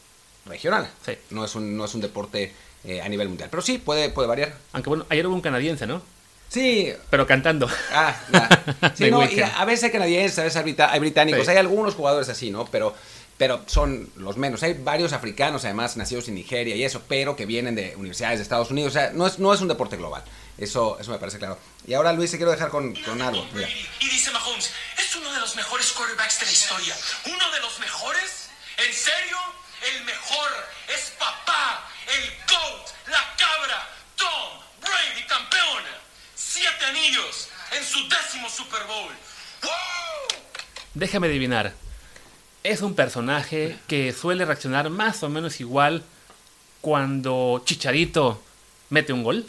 regional. 0.46 0.88
Sí. 1.04 1.12
No 1.30 1.44
es 1.44 1.54
un, 1.54 1.76
no 1.76 1.84
es 1.84 1.94
un 1.94 2.00
deporte 2.00 2.52
eh, 2.84 3.00
a 3.00 3.08
nivel 3.08 3.28
mundial. 3.28 3.48
Pero 3.50 3.62
sí, 3.62 3.78
puede, 3.78 4.10
puede 4.10 4.28
variar. 4.28 4.54
Aunque 4.72 4.90
bueno, 4.90 5.06
ayer 5.08 5.26
hubo 5.26 5.34
un 5.34 5.40
canadiense, 5.40 5.86
¿no? 5.86 6.02
Sí. 6.48 6.92
Pero 7.10 7.26
cantando. 7.26 7.68
Ah, 7.92 8.14
Sí, 8.94 9.10
no, 9.10 9.22
a 9.22 9.64
veces 9.64 9.84
hay 9.84 9.90
canadienses, 9.90 10.38
a 10.38 10.44
veces 10.44 10.56
hay 10.78 11.00
británicos, 11.00 11.48
hay 11.48 11.56
algunos 11.56 11.94
jugadores 11.94 12.28
así, 12.28 12.50
¿no? 12.50 12.66
Pero 12.66 12.94
pero 13.36 13.64
son 13.66 14.10
los 14.16 14.36
menos. 14.36 14.62
Hay 14.62 14.74
varios 14.74 15.12
africanos, 15.12 15.64
además, 15.64 15.96
nacidos 15.96 16.28
en 16.28 16.36
Nigeria 16.36 16.76
y 16.76 16.84
eso, 16.84 17.02
pero 17.08 17.36
que 17.36 17.46
vienen 17.46 17.74
de 17.74 17.94
universidades 17.96 18.38
de 18.38 18.42
Estados 18.42 18.70
Unidos. 18.70 18.92
O 18.92 18.94
sea, 18.94 19.10
no 19.12 19.26
es, 19.26 19.38
no 19.38 19.52
es 19.52 19.60
un 19.60 19.68
deporte 19.68 19.96
global. 19.96 20.24
Eso, 20.56 20.98
eso 21.00 21.10
me 21.10 21.18
parece 21.18 21.38
claro. 21.38 21.58
Y 21.86 21.94
ahora, 21.94 22.12
Luis, 22.12 22.30
te 22.30 22.36
quiero 22.36 22.52
dejar 22.52 22.70
con, 22.70 22.94
con 22.94 23.20
algo. 23.20 23.44
Mira. 23.52 23.68
Y 24.00 24.08
dice 24.08 24.30
Mahomes, 24.30 24.70
es 24.98 25.16
uno 25.16 25.32
de 25.32 25.40
los 25.40 25.56
mejores 25.56 25.90
quarterbacks 25.92 26.40
de 26.40 26.46
la 26.46 26.52
historia. 26.52 26.96
¿Uno 27.26 27.50
de 27.50 27.60
los 27.60 27.78
mejores? 27.80 28.48
¿En 28.78 28.94
serio? 28.94 29.36
El 29.96 30.04
mejor 30.04 30.50
es 30.88 31.12
papá, 31.18 31.90
el 32.06 32.30
GOAT, 32.48 32.88
la 33.08 33.36
cabra, 33.36 33.88
Tom 34.16 34.60
Brady, 34.80 35.26
campeón. 35.26 35.82
Siete 36.34 36.86
anillos 36.86 37.48
en 37.72 37.84
su 37.84 38.08
décimo 38.08 38.48
Super 38.48 38.84
Bowl. 38.84 39.12
¡Woo! 39.62 40.38
Déjame 40.94 41.26
adivinar. 41.26 41.74
Es 42.64 42.80
un 42.80 42.94
personaje 42.94 43.76
que 43.86 44.10
suele 44.14 44.46
reaccionar 44.46 44.88
más 44.88 45.22
o 45.22 45.28
menos 45.28 45.60
igual 45.60 46.02
cuando 46.80 47.60
Chicharito 47.66 48.40
mete 48.88 49.12
un 49.12 49.22
gol. 49.22 49.44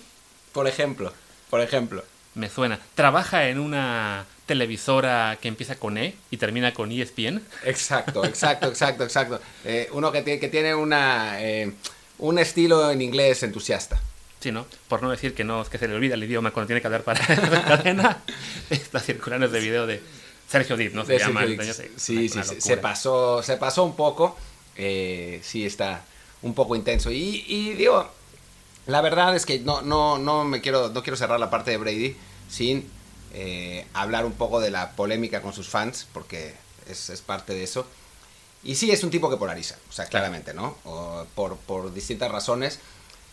Por 0.51 0.67
ejemplo, 0.67 1.13
por 1.49 1.61
ejemplo. 1.61 2.03
Me 2.33 2.49
suena. 2.49 2.77
Trabaja 2.93 3.47
en 3.47 3.59
una 3.59 4.25
televisora 4.45 5.37
que 5.39 5.47
empieza 5.47 5.75
con 5.75 5.97
E 5.97 6.15
y 6.29 6.35
termina 6.35 6.73
con 6.73 6.91
ESPN. 6.91 7.41
Exacto, 7.63 8.25
exacto, 8.25 8.67
exacto, 8.67 9.05
exacto. 9.05 9.39
Eh, 9.63 9.87
uno 9.93 10.11
que 10.11 10.21
tiene, 10.21 10.41
que 10.41 10.49
tiene 10.49 10.75
una, 10.75 11.41
eh, 11.41 11.71
un 12.17 12.37
estilo 12.37 12.91
en 12.91 13.01
inglés 13.01 13.43
entusiasta. 13.43 13.97
Sí, 14.41 14.51
¿no? 14.51 14.67
Por 14.89 15.01
no 15.01 15.09
decir 15.09 15.33
que 15.33 15.45
no, 15.45 15.61
es 15.61 15.69
que 15.69 15.77
se 15.77 15.87
le 15.87 15.95
olvida 15.95 16.15
el 16.15 16.23
idioma 16.25 16.51
cuando 16.51 16.67
tiene 16.67 16.81
que 16.81 16.87
hablar 16.87 17.03
para 17.03 17.21
la 17.49 17.63
cadena. 17.63 18.17
Estas 18.69 19.05
circulares 19.05 19.53
de 19.53 19.59
video 19.61 19.87
de 19.87 20.01
Sergio 20.49 20.77
Dip, 20.77 20.93
¿no? 20.93 21.05
Se 21.05 21.17
llama. 21.19 21.43
El 21.43 21.55
dueño, 21.55 21.73
sí, 21.73 21.83
Sí, 21.97 22.29
sí, 22.29 22.39
se- 22.59 22.77
pasó, 22.77 23.41
se 23.43 23.57
pasó 23.57 23.83
un 23.83 23.95
poco. 23.95 24.35
eh, 24.77 25.39
sí, 25.43 25.65
está 25.65 26.03
un 26.41 26.53
poco 26.53 26.75
intenso. 26.75 27.09
Y, 27.11 27.43
y 27.47 27.73
digo, 27.73 28.09
la 28.87 29.01
verdad 29.01 29.35
es 29.35 29.45
que 29.45 29.59
no, 29.59 29.81
no, 29.81 30.17
no 30.19 30.43
me 30.43 30.61
quiero, 30.61 30.89
no 30.89 31.01
quiero 31.01 31.17
cerrar 31.17 31.39
la 31.39 31.49
parte 31.49 31.71
de 31.71 31.77
Brady 31.77 32.15
sin 32.49 32.87
eh, 33.33 33.87
hablar 33.93 34.25
un 34.25 34.33
poco 34.33 34.59
de 34.59 34.69
la 34.71 34.91
polémica 34.91 35.41
con 35.41 35.53
sus 35.53 35.67
fans, 35.69 36.07
porque 36.13 36.53
es, 36.89 37.09
es 37.09 37.21
parte 37.21 37.53
de 37.53 37.63
eso. 37.63 37.87
Y 38.63 38.75
sí, 38.75 38.91
es 38.91 39.03
un 39.03 39.11
tipo 39.11 39.29
que 39.29 39.37
polariza, 39.37 39.75
o 39.89 39.91
sea, 39.91 40.05
claramente, 40.05 40.53
¿no? 40.53 40.77
O 40.85 41.25
por, 41.35 41.55
por 41.57 41.93
distintas 41.93 42.31
razones. 42.31 42.79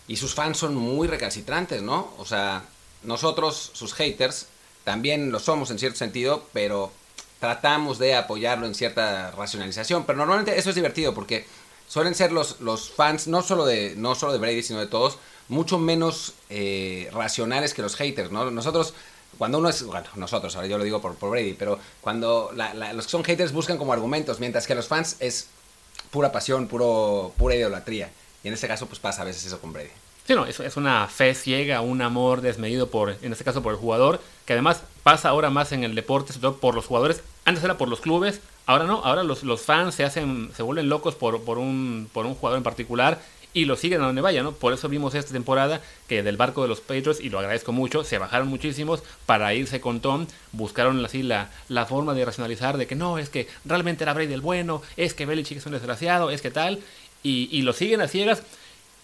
Y 0.09 0.17
sus 0.17 0.35
fans 0.35 0.59
son 0.59 0.75
muy 0.75 1.09
recalcitrantes, 1.09 1.83
¿no? 1.83 2.13
O 2.19 2.25
sea, 2.25 2.65
nosotros, 3.03 3.71
sus 3.75 3.95
haters, 3.95 4.47
también 4.85 5.31
lo 5.33 5.39
somos 5.41 5.71
en 5.71 5.79
cierto 5.79 5.99
sentido, 5.99 6.47
pero 6.53 6.93
tratamos 7.43 7.99
de 7.99 8.15
apoyarlo 8.15 8.67
en 8.67 8.75
cierta 8.77 9.33
racionalización. 9.33 10.05
Pero 10.05 10.17
normalmente 10.17 10.57
eso 10.57 10.69
es 10.69 10.77
divertido 10.77 11.13
porque 11.13 11.45
suelen 11.89 12.15
ser 12.15 12.31
los, 12.31 12.61
los 12.61 12.89
fans, 12.93 13.27
no 13.27 13.43
solo, 13.43 13.67
de, 13.67 13.95
no 13.97 14.15
solo 14.15 14.33
de 14.33 14.39
Brady, 14.39 14.63
sino 14.63 14.79
de 14.79 14.87
todos, 14.87 15.19
mucho 15.49 15.77
menos 15.77 16.35
eh, 16.51 17.11
racionales 17.13 17.75
que 17.75 17.83
los 17.83 17.97
haters, 17.97 18.31
¿no? 18.31 18.49
Nosotros, 18.53 18.95
cuando 19.39 19.59
uno 19.59 19.71
es, 19.71 19.83
bueno, 19.83 20.07
nosotros, 20.15 20.55
ahora 20.55 20.69
yo 20.69 20.79
lo 20.79 20.85
digo 20.85 21.01
por, 21.01 21.17
por 21.17 21.31
Brady, 21.31 21.55
pero 21.55 21.81
cuando 22.01 22.53
los 22.95 23.07
que 23.07 23.11
son 23.11 23.25
haters 23.25 23.51
buscan 23.51 23.77
como 23.77 23.93
argumentos, 23.93 24.39
mientras 24.39 24.69
que 24.69 24.77
los 24.77 24.87
fans 24.87 25.17
es 25.19 25.49
pura 26.13 26.31
pasión, 26.31 26.69
puro, 26.69 27.33
pura 27.37 27.57
idolatría. 27.57 28.09
Y 28.45 28.49
en 28.49 28.55
este 28.55 28.69
caso, 28.69 28.87
pues 28.87 29.01
pasa 29.01 29.23
a 29.23 29.25
veces 29.25 29.45
eso 29.47 29.61
con 29.61 29.73
Brady. 29.73 29.91
Sí, 30.27 30.35
no, 30.35 30.47
es, 30.47 30.61
es 30.61 30.77
una 30.77 31.09
fe 31.09 31.35
ciega, 31.35 31.81
un 31.81 32.01
amor 32.01 32.43
desmedido 32.43 32.89
por, 32.89 33.17
en 33.23 33.33
este 33.33 33.45
caso 33.45 33.63
por 33.63 33.73
el 33.73 33.79
jugador, 33.79 34.21
que 34.47 34.53
además 34.53 34.83
pasa 35.03 35.29
ahora 35.29 35.51
más 35.51 35.73
en 35.73 35.83
el 35.83 35.97
deporte, 35.97 36.33
sobre 36.33 36.43
todo 36.43 36.57
por 36.59 36.75
los 36.75 36.87
jugadores. 36.87 37.23
Antes 37.45 37.65
era 37.65 37.77
por 37.77 37.89
los 37.89 38.01
clubes, 38.01 38.41
ahora 38.67 38.85
no, 38.85 39.03
ahora 39.05 39.25
los, 39.25 39.43
los 39.43 39.63
fans 39.63 39.97
se 39.97 40.05
hacen, 40.05 40.51
se 40.55 40.63
vuelven 40.63 40.89
locos 40.89 41.17
por, 41.17 41.43
por, 41.43 41.59
un, 41.59 42.09
por 42.13 42.25
un 42.25 42.37
jugador 42.37 42.59
en 42.59 42.63
particular 42.63 43.21
y 43.55 43.65
lo 43.65 43.77
siguen 43.77 44.01
a 44.01 44.07
donde 44.07 44.23
vaya, 44.23 44.43
¿no? 44.43 44.53
Por 44.53 44.73
eso 44.73 44.89
vimos 44.89 45.15
esta 45.15 45.33
temporada 45.33 45.81
que 46.09 46.23
del 46.23 46.37
barco 46.37 46.63
de 46.63 46.69
los 46.69 46.81
Patriots, 46.81 47.21
y 47.21 47.29
lo 47.29 47.39
agradezco 47.39 47.73
mucho, 47.73 48.05
se 48.05 48.19
bajaron 48.19 48.49
muchísimos 48.49 49.03
para 49.27 49.53
irse 49.55 49.81
con 49.81 50.01
Tom, 50.01 50.27
buscaron 50.53 51.05
así 51.05 51.23
la, 51.23 51.51
la 51.69 51.85
forma 51.85 52.15
de 52.15 52.25
racionalizar 52.25 52.79
de 52.79 52.87
que 52.87 52.95
no, 52.95 53.19
es 53.19 53.29
que 53.29 53.49
realmente 53.65 54.05
era 54.05 54.15
Brady 54.15 54.33
el 54.33 54.41
bueno, 54.41 54.83
es 54.97 55.15
que 55.15 55.27
Belichick 55.27 55.59
es 55.59 55.67
un 55.67 55.73
desgraciado, 55.73 56.31
es 56.31 56.41
que 56.41 56.51
tal, 56.51 56.81
y, 57.23 57.49
y 57.51 57.63
lo 57.63 57.73
siguen 57.73 58.01
a 58.01 58.09
ciegas. 58.09 58.43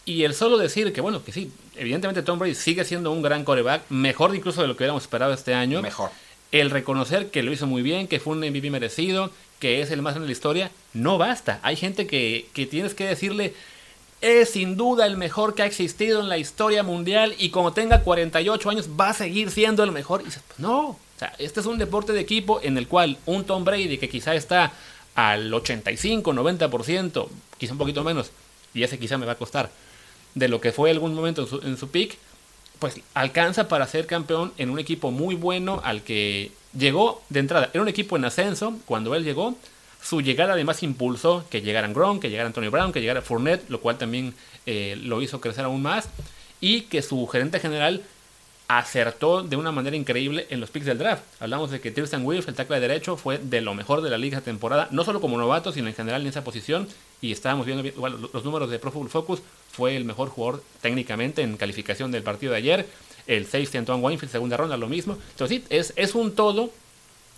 Y 0.08 0.24
el 0.24 0.32
solo 0.32 0.56
decir 0.56 0.90
que, 0.94 1.02
bueno, 1.02 1.22
que 1.22 1.32
sí, 1.32 1.52
evidentemente 1.76 2.22
Tom 2.22 2.38
Brady 2.38 2.54
sigue 2.54 2.82
siendo 2.86 3.12
un 3.12 3.20
gran 3.20 3.44
coreback, 3.44 3.82
mejor 3.90 4.34
incluso 4.34 4.62
de 4.62 4.66
lo 4.66 4.74
que 4.74 4.84
hubiéramos 4.84 5.02
esperado 5.02 5.34
este 5.34 5.52
año. 5.52 5.82
Mejor. 5.82 6.10
El 6.50 6.70
reconocer 6.70 7.30
que 7.30 7.42
lo 7.42 7.52
hizo 7.52 7.66
muy 7.66 7.82
bien, 7.82 8.08
que 8.08 8.18
fue 8.18 8.32
un 8.32 8.38
MVP 8.38 8.70
merecido, 8.70 9.30
que 9.58 9.82
es 9.82 9.90
el 9.90 10.00
más 10.00 10.14
grande 10.14 10.24
de 10.24 10.28
la 10.28 10.32
historia, 10.32 10.70
no 10.94 11.18
basta. 11.18 11.60
Hay 11.62 11.76
gente 11.76 12.06
que, 12.06 12.48
que 12.54 12.64
tienes 12.64 12.94
que 12.94 13.04
decirle, 13.04 13.52
es 14.22 14.48
sin 14.48 14.78
duda 14.78 15.04
el 15.04 15.18
mejor 15.18 15.54
que 15.54 15.60
ha 15.60 15.66
existido 15.66 16.20
en 16.20 16.30
la 16.30 16.38
historia 16.38 16.82
mundial 16.82 17.34
y 17.38 17.50
como 17.50 17.74
tenga 17.74 18.00
48 18.00 18.70
años 18.70 18.88
va 18.98 19.10
a 19.10 19.12
seguir 19.12 19.50
siendo 19.50 19.84
el 19.84 19.92
mejor. 19.92 20.22
Y 20.22 20.24
dices, 20.24 20.42
pues 20.46 20.58
no, 20.58 20.88
o 20.88 20.98
sea, 21.18 21.34
este 21.38 21.60
es 21.60 21.66
un 21.66 21.76
deporte 21.76 22.14
de 22.14 22.20
equipo 22.20 22.60
en 22.62 22.78
el 22.78 22.88
cual 22.88 23.18
un 23.26 23.44
Tom 23.44 23.62
Brady 23.62 23.98
que 23.98 24.08
quizá 24.08 24.34
está 24.34 24.72
al 25.14 25.52
85, 25.52 26.32
90%, 26.32 27.28
quizá 27.58 27.72
un 27.72 27.78
poquito 27.78 28.02
menos, 28.02 28.30
y 28.72 28.84
ese 28.84 28.98
quizá 28.98 29.18
me 29.18 29.26
va 29.26 29.32
a 29.32 29.38
costar, 29.38 29.70
de 30.34 30.48
lo 30.48 30.60
que 30.60 30.72
fue 30.72 30.90
algún 30.90 31.14
momento 31.14 31.42
en 31.42 31.48
su, 31.48 31.60
en 31.60 31.76
su 31.76 31.90
peak, 31.90 32.16
pues 32.78 33.00
alcanza 33.14 33.68
para 33.68 33.86
ser 33.86 34.06
campeón 34.06 34.52
en 34.56 34.70
un 34.70 34.78
equipo 34.78 35.10
muy 35.10 35.34
bueno 35.34 35.80
al 35.84 36.02
que 36.02 36.52
llegó 36.76 37.22
de 37.28 37.40
entrada. 37.40 37.70
Era 37.72 37.82
un 37.82 37.88
equipo 37.88 38.16
en 38.16 38.24
ascenso 38.24 38.78
cuando 38.86 39.14
él 39.14 39.24
llegó. 39.24 39.56
Su 40.02 40.20
llegada 40.20 40.52
además 40.52 40.82
impulsó 40.82 41.44
que 41.50 41.60
llegaran 41.60 41.92
Gronk, 41.92 42.22
que 42.22 42.30
llegara 42.30 42.46
Antonio 42.46 42.70
Brown, 42.70 42.92
que 42.92 43.00
llegara 43.00 43.20
Fournette, 43.20 43.68
lo 43.68 43.80
cual 43.80 43.98
también 43.98 44.34
eh, 44.64 44.96
lo 45.02 45.20
hizo 45.22 45.40
crecer 45.40 45.64
aún 45.64 45.82
más. 45.82 46.08
Y 46.60 46.82
que 46.82 47.02
su 47.02 47.26
gerente 47.26 47.58
general 47.58 48.02
acertó 48.68 49.42
de 49.42 49.56
una 49.56 49.72
manera 49.72 49.96
increíble 49.96 50.46
en 50.50 50.60
los 50.60 50.70
picks 50.70 50.86
del 50.86 50.98
draft. 50.98 51.22
Hablamos 51.40 51.70
de 51.70 51.80
que 51.80 51.90
Tristan 51.90 52.24
Wirfs, 52.24 52.48
el 52.48 52.54
tackle 52.54 52.76
de 52.78 52.86
derecho, 52.86 53.16
fue 53.16 53.38
de 53.38 53.60
lo 53.60 53.74
mejor 53.74 54.02
de 54.02 54.10
la 54.10 54.18
liga 54.18 54.40
temporada, 54.42 54.88
no 54.90 55.04
solo 55.04 55.20
como 55.20 55.38
novato, 55.38 55.72
sino 55.72 55.88
en 55.88 55.94
general 55.94 56.20
en 56.20 56.28
esa 56.28 56.44
posición. 56.44 56.86
Y 57.20 57.32
estábamos 57.32 57.66
viendo 57.66 57.86
igual, 57.86 58.28
los 58.32 58.44
números 58.44 58.70
de 58.70 58.78
Pro 58.78 58.90
Football 58.92 59.10
Focus. 59.10 59.40
Fue 59.72 59.96
el 59.96 60.04
mejor 60.04 60.28
jugador 60.28 60.62
técnicamente 60.80 61.42
en 61.42 61.56
calificación 61.56 62.10
del 62.10 62.22
partido 62.22 62.52
de 62.52 62.58
ayer. 62.58 62.86
El 63.26 63.44
safety 63.44 63.78
Antoine 63.78 64.02
Winfield, 64.02 64.32
segunda 64.32 64.56
ronda, 64.56 64.76
lo 64.76 64.88
mismo. 64.88 65.18
Entonces, 65.32 65.58
sí, 65.58 65.64
es, 65.68 65.92
es 65.96 66.14
un 66.14 66.34
todo 66.34 66.70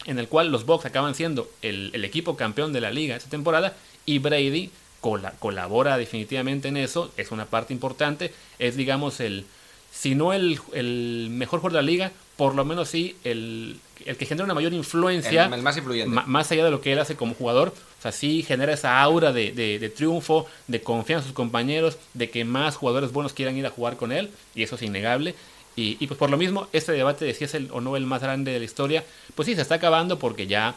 en 0.06 0.18
el 0.18 0.28
cual 0.28 0.50
los 0.50 0.64
Bucks 0.64 0.86
acaban 0.86 1.14
siendo 1.14 1.50
el, 1.62 2.04
equipo 2.04 2.36
campeón 2.36 2.72
de 2.72 2.80
la 2.80 2.90
liga 2.90 3.16
esta 3.16 3.28
temporada 3.28 3.76
y 4.06 4.18
Brady 4.18 4.70
cola- 5.00 5.34
colabora 5.38 5.98
definitivamente 5.98 6.68
en 6.68 6.76
eso, 6.78 7.12
es 7.16 7.30
una 7.32 7.46
parte 7.46 7.74
importante, 7.74 8.32
es 8.58 8.76
digamos 8.76 9.20
el, 9.20 9.44
si 9.92 10.14
no 10.14 10.32
el, 10.32 10.58
el 10.72 11.28
mejor 11.30 11.60
jugador 11.60 11.72
de 11.78 11.82
la 11.84 11.90
liga, 11.90 12.12
por 12.36 12.54
lo 12.54 12.64
menos 12.64 12.88
sí 12.88 13.16
el, 13.24 13.78
el 14.06 14.16
que 14.16 14.26
genera 14.26 14.44
una 14.44 14.54
mayor 14.54 14.72
influencia, 14.72 15.46
El, 15.46 15.52
el 15.54 15.62
más 15.62 15.76
influyente. 15.76 16.14
ma- 16.14 16.24
más 16.26 16.50
allá 16.52 16.64
de 16.64 16.70
lo 16.70 16.80
que 16.80 16.92
él 16.92 16.98
hace 16.98 17.16
como 17.16 17.34
jugador, 17.34 17.68
o 17.98 18.02
sea, 18.02 18.12
sí 18.12 18.42
genera 18.42 18.72
esa 18.72 19.00
aura 19.02 19.32
de, 19.32 19.52
de- 19.52 19.78
de 19.78 19.88
triunfo, 19.88 20.46
de 20.68 20.80
confianza 20.82 21.24
en 21.24 21.28
sus 21.28 21.34
compañeros, 21.36 21.98
de 22.14 22.30
que 22.30 22.44
más 22.44 22.76
jugadores 22.76 23.12
buenos 23.12 23.32
quieran 23.32 23.56
ir 23.56 23.66
a 23.66 23.70
jugar 23.70 23.96
con 23.96 24.12
él, 24.12 24.30
y 24.54 24.62
eso 24.62 24.76
es 24.76 24.82
innegable. 24.82 25.34
Y, 25.76 25.96
y 26.00 26.06
pues 26.08 26.18
por 26.18 26.30
lo 26.30 26.36
mismo, 26.36 26.66
este 26.72 26.92
debate 26.92 27.24
de 27.24 27.32
si 27.34 27.44
es 27.44 27.54
el 27.54 27.68
o 27.72 27.80
no 27.80 27.96
el 27.96 28.04
más 28.04 28.22
grande 28.22 28.52
de 28.52 28.58
la 28.58 28.64
historia, 28.64 29.04
pues 29.34 29.46
sí, 29.46 29.54
se 29.54 29.62
está 29.62 29.76
acabando 29.76 30.18
porque 30.18 30.46
ya 30.46 30.74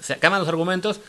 se 0.00 0.12
acaban 0.12 0.38
los 0.38 0.48
argumentos, 0.48 1.00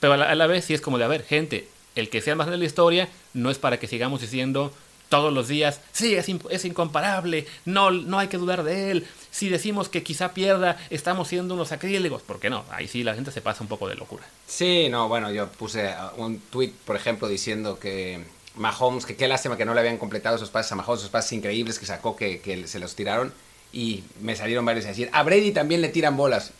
pero 0.00 0.14
a 0.14 0.16
la, 0.16 0.30
a 0.30 0.34
la 0.34 0.46
vez 0.46 0.64
sí 0.64 0.74
es 0.74 0.80
como 0.80 0.98
de, 0.98 1.04
a 1.04 1.08
ver, 1.08 1.22
gente, 1.24 1.68
el 1.94 2.10
que 2.10 2.20
sea 2.20 2.32
el 2.32 2.36
más 2.38 2.46
grande 2.46 2.58
de 2.58 2.64
la 2.64 2.68
historia 2.68 3.08
no 3.32 3.50
es 3.50 3.58
para 3.58 3.78
que 3.78 3.86
sigamos 3.86 4.20
diciendo 4.20 4.72
todos 5.08 5.32
los 5.32 5.48
días, 5.48 5.80
sí, 5.92 6.14
es, 6.14 6.26
es 6.50 6.64
incomparable, 6.64 7.46
no, 7.64 7.90
no 7.90 8.18
hay 8.18 8.28
que 8.28 8.38
dudar 8.38 8.64
de 8.64 8.90
él, 8.90 9.06
si 9.30 9.48
decimos 9.48 9.88
que 9.88 10.02
quizá 10.02 10.32
pierda, 10.32 10.78
estamos 10.90 11.28
siendo 11.28 11.54
unos 11.54 11.68
sacrílegos, 11.68 12.22
¿por 12.22 12.40
qué 12.40 12.50
no? 12.50 12.64
Ahí 12.70 12.88
sí 12.88 13.04
la 13.04 13.14
gente 13.14 13.30
se 13.30 13.40
pasa 13.40 13.62
un 13.62 13.68
poco 13.68 13.88
de 13.88 13.94
locura. 13.94 14.24
Sí, 14.46 14.88
no, 14.88 15.08
bueno, 15.08 15.30
yo 15.30 15.48
puse 15.48 15.88
uh, 15.88 16.22
un 16.22 16.40
tweet, 16.40 16.72
por 16.84 16.96
ejemplo, 16.96 17.28
diciendo 17.28 17.78
que 17.78 18.24
Mahomes, 18.56 19.04
que 19.04 19.16
qué 19.16 19.28
lástima 19.28 19.56
que 19.56 19.64
no 19.64 19.74
le 19.74 19.80
habían 19.80 19.98
completado 19.98 20.36
esos 20.36 20.50
pases 20.50 20.72
a 20.72 20.76
Mahomes, 20.76 21.00
esos 21.00 21.10
pases 21.10 21.32
increíbles 21.32 21.78
que 21.78 21.86
sacó, 21.86 22.16
que, 22.16 22.40
que 22.40 22.66
se 22.66 22.78
los 22.78 22.94
tiraron. 22.94 23.32
Y 23.72 24.04
me 24.22 24.34
salieron 24.36 24.64
varios 24.64 24.86
a 24.86 24.88
decir, 24.88 25.10
a 25.12 25.22
Brady 25.22 25.52
también 25.52 25.82
le 25.82 25.90
tiran 25.90 26.16
bolas. 26.16 26.52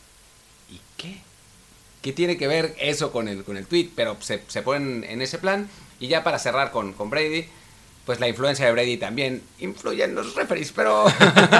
¿Y 0.70 0.78
qué? 0.98 1.16
¿Qué 2.02 2.12
tiene 2.12 2.36
que 2.36 2.46
ver 2.46 2.74
eso 2.78 3.10
con 3.10 3.28
el, 3.28 3.42
con 3.44 3.56
el 3.56 3.66
tweet? 3.66 3.88
Pero 3.96 4.18
se, 4.20 4.42
se 4.48 4.60
ponen 4.60 5.04
en 5.04 5.22
ese 5.22 5.38
plan. 5.38 5.70
Y 5.98 6.08
ya 6.08 6.22
para 6.22 6.38
cerrar 6.38 6.72
con, 6.72 6.92
con 6.92 7.08
Brady, 7.08 7.46
pues 8.06 8.20
la 8.20 8.28
influencia 8.28 8.64
de 8.64 8.72
Brady 8.72 8.96
también 8.96 9.42
influye 9.58 10.04
en 10.04 10.14
los 10.14 10.34
referees, 10.34 10.72
pero... 10.72 11.04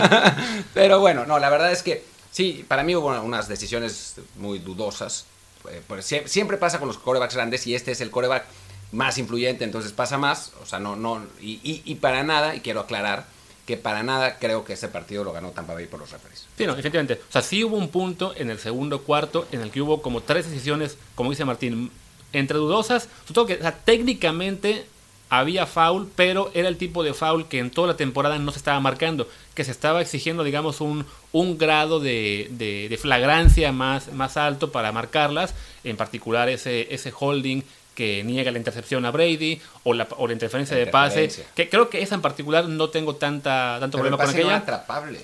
pero 0.75 1.01
bueno, 1.01 1.27
no, 1.27 1.39
la 1.39 1.51
verdad 1.51 1.73
es 1.73 1.83
que 1.83 2.05
sí, 2.31 2.65
para 2.69 2.83
mí 2.85 2.95
hubo 2.95 3.09
unas 3.21 3.49
decisiones 3.49 4.15
muy 4.37 4.59
dudosas. 4.59 5.27
Eh, 5.69 5.83
pues 5.87 6.11
sie- 6.11 6.27
siempre 6.29 6.57
pasa 6.57 6.79
con 6.79 6.89
los 6.89 6.99
corebacks 6.99 7.35
grandes 7.35 7.67
y 7.67 7.75
este 7.75 7.91
es 7.93 8.01
el 8.01 8.11
coreback 8.11 8.45
más 8.93 9.19
influyente, 9.19 9.65
entonces 9.65 9.93
pasa 9.93 10.17
más. 10.19 10.53
O 10.63 10.67
sea, 10.67 10.79
no, 10.79 10.95
no, 10.97 11.23
y, 11.41 11.55
y- 11.65 11.83
y 11.85 11.97
para 11.97 12.23
nada, 12.23 12.55
y 12.55 12.61
quiero 12.61 12.81
aclarar, 12.81 13.27
que 13.67 13.77
para 13.77 14.05
nada 14.05 14.39
creo 14.39 14.65
que 14.65 14.75
ese 14.75 14.87
partido 14.87 15.25
lo 15.25 15.33
ganó 15.33 15.51
Tampa 15.51 15.75
Bay 15.75 15.87
por 15.87 15.99
los 15.99 16.11
referees. 16.13 16.47
Sí, 16.57 16.67
no, 16.67 16.75
efectivamente. 16.77 17.15
O 17.29 17.33
sea, 17.33 17.43
sí 17.43 17.65
hubo 17.65 17.77
un 17.77 17.89
punto 17.89 18.33
en 18.37 18.49
el 18.51 18.61
segundo 18.61 19.03
cuarto 19.03 19.49
en 19.51 19.61
el 19.61 19.73
que 19.73 19.83
hubo 19.83 20.01
como 20.03 20.21
tres 20.23 20.49
decisiones, 20.49 20.97
como 21.17 21.31
dice 21.31 21.45
Martín, 21.45 21.91
entre 22.33 22.59
dudosas. 22.59 23.09
Sobre 23.25 23.35
todo 23.35 23.47
que 23.47 23.55
o 23.55 23.61
sea, 23.63 23.73
técnicamente 23.77 24.87
había 25.29 25.67
foul, 25.67 26.11
pero 26.15 26.51
era 26.55 26.69
el 26.69 26.77
tipo 26.77 27.03
de 27.03 27.15
foul 27.15 27.49
que 27.49 27.59
en 27.59 27.71
toda 27.71 27.89
la 27.89 27.97
temporada 27.97 28.39
no 28.39 28.53
se 28.53 28.59
estaba 28.59 28.79
marcando, 28.81 29.29
que 29.55 29.65
se 29.65 29.71
estaba 29.71 30.01
exigiendo, 30.01 30.45
digamos, 30.45 30.81
un, 30.81 31.05
un 31.33 31.59
grado 31.59 32.01
de, 32.01 32.49
de, 32.51 32.99
flagrancia 32.99 33.73
más, 33.73 34.13
más 34.13 34.37
alto 34.37 34.71
para 34.71 34.93
marcarlas, 34.93 35.55
en 35.85 35.97
particular 35.97 36.49
ese, 36.49 36.95
ese 36.95 37.13
holding 37.19 37.63
que 37.95 38.23
niega 38.25 38.53
la 38.53 38.59
intercepción 38.59 39.07
a 39.07 39.11
Brady 39.11 39.61
o 39.83 39.95
la, 39.95 40.07
o 40.19 40.27
la 40.27 40.35
interferencia 40.35 40.77
de 40.77 40.87
pase, 40.87 41.31
que 41.55 41.69
creo 41.69 41.89
que 41.89 42.03
esa 42.03 42.15
en 42.15 42.21
particular 42.21 42.69
no 42.69 42.91
tengo 42.91 43.17
tanta, 43.17 43.79
tanto 43.81 43.97
problema 43.99 44.19
con 44.19 44.29
aquella. 44.29 44.65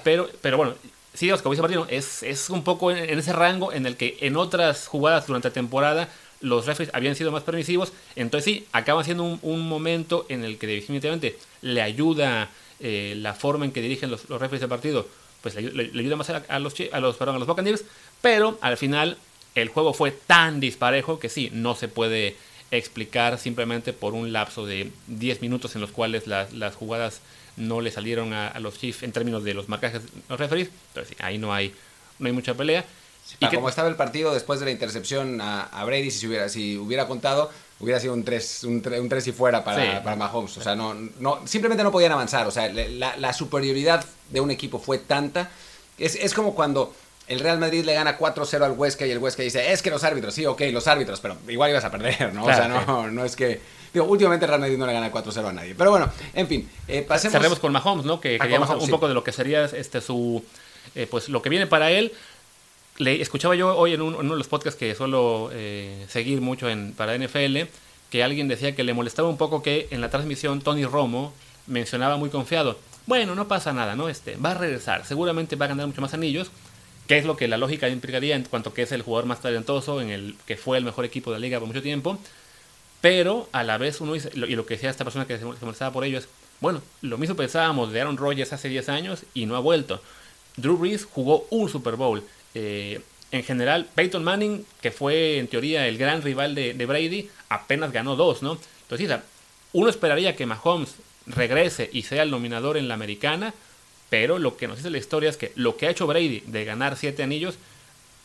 Pero, 0.02 0.28
pero 0.40 0.56
bueno, 0.56 0.74
sí, 1.12 1.28
como 1.28 1.52
dice 1.52 1.62
Martino, 1.62 1.86
es, 1.90 2.22
es 2.22 2.48
un 2.48 2.64
poco 2.64 2.90
en, 2.90 2.96
en, 2.96 3.18
ese 3.18 3.34
rango 3.34 3.72
en 3.72 3.84
el 3.84 3.96
que 3.96 4.16
en 4.22 4.36
otras 4.36 4.88
jugadas 4.88 5.26
durante 5.26 5.48
la 5.48 5.54
temporada 5.54 6.08
los 6.42 6.66
referees 6.66 6.94
habían 6.94 7.14
sido 7.16 7.32
más 7.32 7.42
permisivos. 7.42 7.92
Entonces 8.16 8.44
sí, 8.44 8.66
acaba 8.72 9.04
siendo 9.04 9.38
un, 9.40 9.68
momento 9.68 10.26
en 10.28 10.44
el 10.44 10.58
que 10.58 10.66
definitivamente 10.66 11.38
le 11.62 11.82
ayuda 11.82 12.50
eh, 12.80 13.14
la 13.16 13.34
forma 13.34 13.64
en 13.64 13.72
que 13.72 13.80
dirigen 13.80 14.10
los, 14.10 14.28
los 14.28 14.40
referees 14.40 14.60
del 14.60 14.68
partido, 14.68 15.06
pues 15.40 15.54
le, 15.54 15.90
ayuda 15.98 16.16
más 16.16 16.30
a, 16.30 16.58
los, 16.58 16.74
a, 16.74 17.18
perdón, 17.18 17.36
a 17.36 17.38
los 17.38 17.48
Buccaneers, 17.48 17.84
pero 18.20 18.58
al 18.60 18.76
final 18.76 19.16
el 19.54 19.68
juego 19.68 19.92
fue 19.92 20.10
tan 20.10 20.60
disparejo 20.60 21.18
que 21.18 21.28
sí, 21.28 21.50
no 21.52 21.74
se 21.74 21.88
puede 21.88 22.36
explicar 22.70 23.38
simplemente 23.38 23.92
por 23.92 24.14
un 24.14 24.32
lapso 24.32 24.64
de 24.64 24.90
10 25.08 25.42
minutos 25.42 25.74
en 25.74 25.82
los 25.82 25.90
cuales 25.90 26.26
las 26.26 26.74
jugadas 26.74 27.20
no 27.56 27.80
le 27.80 27.90
salieron 27.90 28.32
a, 28.32 28.58
los 28.60 28.78
Chiefs 28.78 29.02
en 29.02 29.12
términos 29.12 29.44
de 29.44 29.54
los 29.54 29.68
marcajes 29.68 30.02
los 30.28 30.40
referees, 30.40 30.70
pero 30.94 31.06
sí, 31.06 31.14
ahí 31.20 31.38
no 31.38 31.52
hay, 31.52 31.74
no 32.18 32.26
hay 32.26 32.32
mucha 32.32 32.54
pelea. 32.54 32.84
Y 33.40 33.46
como 33.48 33.68
estaba 33.68 33.88
el 33.88 33.96
partido 33.96 34.32
después 34.32 34.60
de 34.60 34.66
la 34.66 34.72
intercepción 34.72 35.40
a, 35.40 35.84
Brady, 35.84 36.10
si 36.10 36.26
hubiera, 36.26 36.48
si 36.48 36.76
hubiera 36.76 37.06
contado, 37.06 37.50
hubiera 37.80 37.98
sido 37.98 38.14
un 38.14 38.24
3 38.24 38.64
un, 38.64 38.82
un 39.00 39.08
tres 39.08 39.26
y 39.26 39.32
fuera 39.32 39.64
para, 39.64 40.02
para, 40.02 40.16
Mahomes. 40.16 40.56
O 40.58 40.62
sea, 40.62 40.76
no, 40.76 40.94
no, 40.94 41.40
simplemente 41.46 41.82
no 41.82 41.90
podían 41.90 42.12
avanzar. 42.12 42.46
O 42.46 42.50
sea, 42.50 42.68
la, 42.72 43.16
la 43.16 43.32
superioridad 43.32 44.04
de 44.30 44.40
un 44.40 44.50
equipo 44.50 44.78
fue 44.78 44.98
tanta. 44.98 45.50
Es, 45.98 46.14
es 46.14 46.34
como 46.34 46.54
cuando 46.54 46.94
el 47.28 47.40
Real 47.40 47.58
Madrid 47.58 47.84
le 47.84 47.94
gana 47.94 48.18
4-0 48.18 48.62
al 48.62 48.72
Huesca 48.72 49.06
y 49.06 49.10
el 49.10 49.18
Huesca 49.18 49.42
dice, 49.42 49.72
es 49.72 49.82
que 49.82 49.90
los 49.90 50.04
árbitros, 50.04 50.34
sí, 50.34 50.44
ok, 50.44 50.60
los 50.72 50.86
árbitros, 50.86 51.20
pero 51.20 51.36
igual 51.48 51.70
ibas 51.70 51.84
a 51.84 51.90
perder, 51.90 52.34
¿no? 52.34 52.44
o 52.44 52.52
sea, 52.52 52.68
no, 52.68 53.10
no 53.10 53.24
es 53.24 53.36
que... 53.36 53.60
Digo, 53.92 54.06
últimamente 54.06 54.46
el 54.46 54.48
Real 54.48 54.60
Madrid 54.60 54.78
no 54.78 54.86
le 54.86 54.92
gana 54.94 55.12
4-0 55.12 55.48
a 55.48 55.52
nadie. 55.52 55.74
Pero 55.74 55.90
bueno, 55.90 56.10
en 56.32 56.48
fin, 56.48 56.70
eh, 56.88 57.02
pasemos... 57.02 57.32
Cerremos 57.32 57.58
con 57.58 57.72
Mahomes, 57.72 58.06
¿no? 58.06 58.20
Que 58.20 58.38
queríamos 58.38 58.70
un 58.70 58.88
poco 58.88 59.06
de 59.06 59.12
lo 59.12 59.22
que 59.22 59.32
sería 59.32 59.66
este 59.66 60.00
su... 60.00 60.42
Eh, 60.94 61.06
pues 61.10 61.28
lo 61.28 61.40
que 61.42 61.48
viene 61.48 61.66
para 61.66 61.90
él 61.90 62.12
le 62.98 63.20
escuchaba 63.20 63.54
yo 63.54 63.76
hoy 63.76 63.94
en, 63.94 64.02
uno 64.02 64.18
de 64.18 64.38
los 64.38 64.48
podcasts 64.48 64.78
que 64.78 64.94
suelo 64.94 65.50
eh, 65.52 66.04
seguir 66.08 66.40
mucho 66.40 66.68
en, 66.68 66.92
para 66.92 67.16
NFL, 67.16 67.58
que 68.10 68.22
alguien 68.22 68.48
decía 68.48 68.74
que 68.74 68.84
le 68.84 68.94
molestaba 68.94 69.28
un 69.28 69.38
poco 69.38 69.62
que 69.62 69.88
en 69.90 70.00
la 70.00 70.10
transmisión 70.10 70.60
Tony 70.60 70.84
Romo 70.84 71.32
mencionaba 71.66 72.16
muy 72.16 72.30
confiado, 72.30 72.78
bueno, 73.06 73.34
no 73.34 73.48
pasa 73.48 73.72
nada, 73.72 73.96
¿no? 73.96 74.08
Este, 74.08 74.36
va 74.36 74.52
a 74.52 74.54
regresar, 74.54 75.04
seguramente 75.04 75.56
va 75.56 75.66
a 75.66 75.68
ganar 75.68 75.86
mucho 75.86 76.00
más 76.00 76.14
anillos, 76.14 76.50
que 77.08 77.18
es 77.18 77.24
lo 77.24 77.36
que 77.36 77.48
la 77.48 77.58
lógica 77.58 77.88
implicaría 77.88 78.36
en 78.36 78.44
cuanto 78.44 78.74
que 78.74 78.82
es 78.82 78.92
el 78.92 79.02
jugador 79.02 79.26
más 79.26 79.40
talentoso, 79.40 80.00
en 80.00 80.10
el 80.10 80.36
que 80.46 80.56
fue 80.56 80.78
el 80.78 80.84
mejor 80.84 81.04
equipo 81.04 81.30
de 81.30 81.38
la 81.38 81.40
liga 81.40 81.58
por 81.58 81.68
mucho 81.68 81.82
tiempo, 81.82 82.18
pero 83.00 83.48
a 83.52 83.64
la 83.64 83.78
vez 83.78 84.00
uno 84.00 84.12
dice, 84.12 84.30
y 84.34 84.54
lo 84.54 84.64
que 84.64 84.74
decía 84.74 84.88
esta 84.88 85.04
persona 85.04 85.26
que 85.26 85.36
se 85.36 85.44
molestaba 85.44 85.92
por 85.92 86.04
ello 86.04 86.18
es, 86.18 86.28
bueno, 86.60 86.80
lo 87.00 87.18
mismo 87.18 87.34
pensábamos 87.34 87.92
de 87.92 88.00
Aaron 88.00 88.16
Rodgers 88.16 88.52
hace 88.52 88.68
10 88.68 88.88
años 88.88 89.24
y 89.34 89.46
no 89.46 89.56
ha 89.56 89.60
vuelto. 89.60 90.00
Drew 90.56 90.76
Brees 90.76 91.04
jugó 91.04 91.46
un 91.50 91.68
Super 91.68 91.96
Bowl. 91.96 92.22
Eh, 92.54 93.00
en 93.30 93.42
general, 93.42 93.88
Peyton 93.94 94.22
Manning, 94.22 94.64
que 94.82 94.90
fue 94.90 95.38
en 95.38 95.48
teoría 95.48 95.88
el 95.88 95.96
gran 95.96 96.20
rival 96.22 96.54
de, 96.54 96.86
Brady, 96.86 97.30
apenas 97.48 97.90
ganó 97.90 98.14
dos, 98.14 98.42
¿no? 98.42 98.58
Entonces, 98.82 99.20
uno 99.72 99.88
esperaría 99.88 100.36
que 100.36 100.44
Mahomes 100.44 100.96
regrese 101.26 101.88
y 101.92 102.02
sea 102.02 102.24
el 102.24 102.30
nominador 102.30 102.76
en 102.76 102.88
la 102.88 102.94
americana, 102.94 103.54
pero 104.10 104.38
lo 104.38 104.58
que 104.58 104.68
nos 104.68 104.76
dice 104.76 104.90
la 104.90 104.98
historia 104.98 105.30
es 105.30 105.38
que 105.38 105.52
lo 105.54 105.78
que 105.78 105.86
ha 105.86 105.90
hecho 105.90 106.06
Brady 106.06 106.40
de 106.46 106.64
ganar 106.66 106.98
siete 106.98 107.22
anillos, 107.22 107.54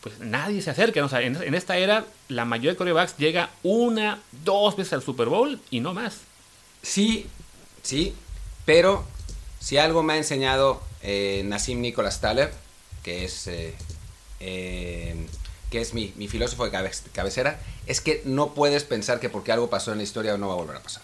pues 0.01 0.19
nadie 0.19 0.61
se 0.61 0.71
acerca. 0.71 0.99
¿no? 0.99 1.09
en, 1.17 1.55
esta 1.55 1.77
era, 1.77 2.05
la 2.27 2.43
mayoría 2.43 2.71
de 2.71 2.77
corebacks 2.77 3.15
llega 3.17 3.49
una, 3.63 4.19
dos 4.43 4.75
veces 4.75 4.91
al 4.91 5.03
Super 5.03 5.29
Bowl 5.29 5.59
y 5.71 5.79
no 5.79 5.93
más. 5.93 6.19
Sí, 6.81 7.27
sí, 7.81 8.13
pero 8.65 9.05
si 9.59 9.77
algo 9.77 10.03
me 10.03 10.13
ha 10.13 10.17
enseñado 10.17 10.81
eh, 11.01 11.43
Nassim 11.45 11.79
Nicholas 11.79 12.19
Taleb, 12.19 12.51
que 13.03 13.23
es 13.23 13.47
eh, 13.47 13.73
eh, 14.39 15.15
que 15.69 15.81
es 15.81 15.93
mi, 15.93 16.11
filósofo 16.27 16.65
de 16.65 16.91
cabecera, 17.13 17.59
es 17.85 18.01
que 18.01 18.21
no 18.25 18.53
puedes 18.53 18.83
pensar 18.83 19.19
que 19.19 19.29
porque 19.29 19.51
algo 19.51 19.69
pasó 19.69 19.91
en 19.91 19.97
la 19.97 20.03
historia 20.03 20.37
no 20.37 20.47
va 20.47 20.53
a 20.53 20.57
volver 20.57 20.77
a 20.77 20.81
pasar. 20.81 21.03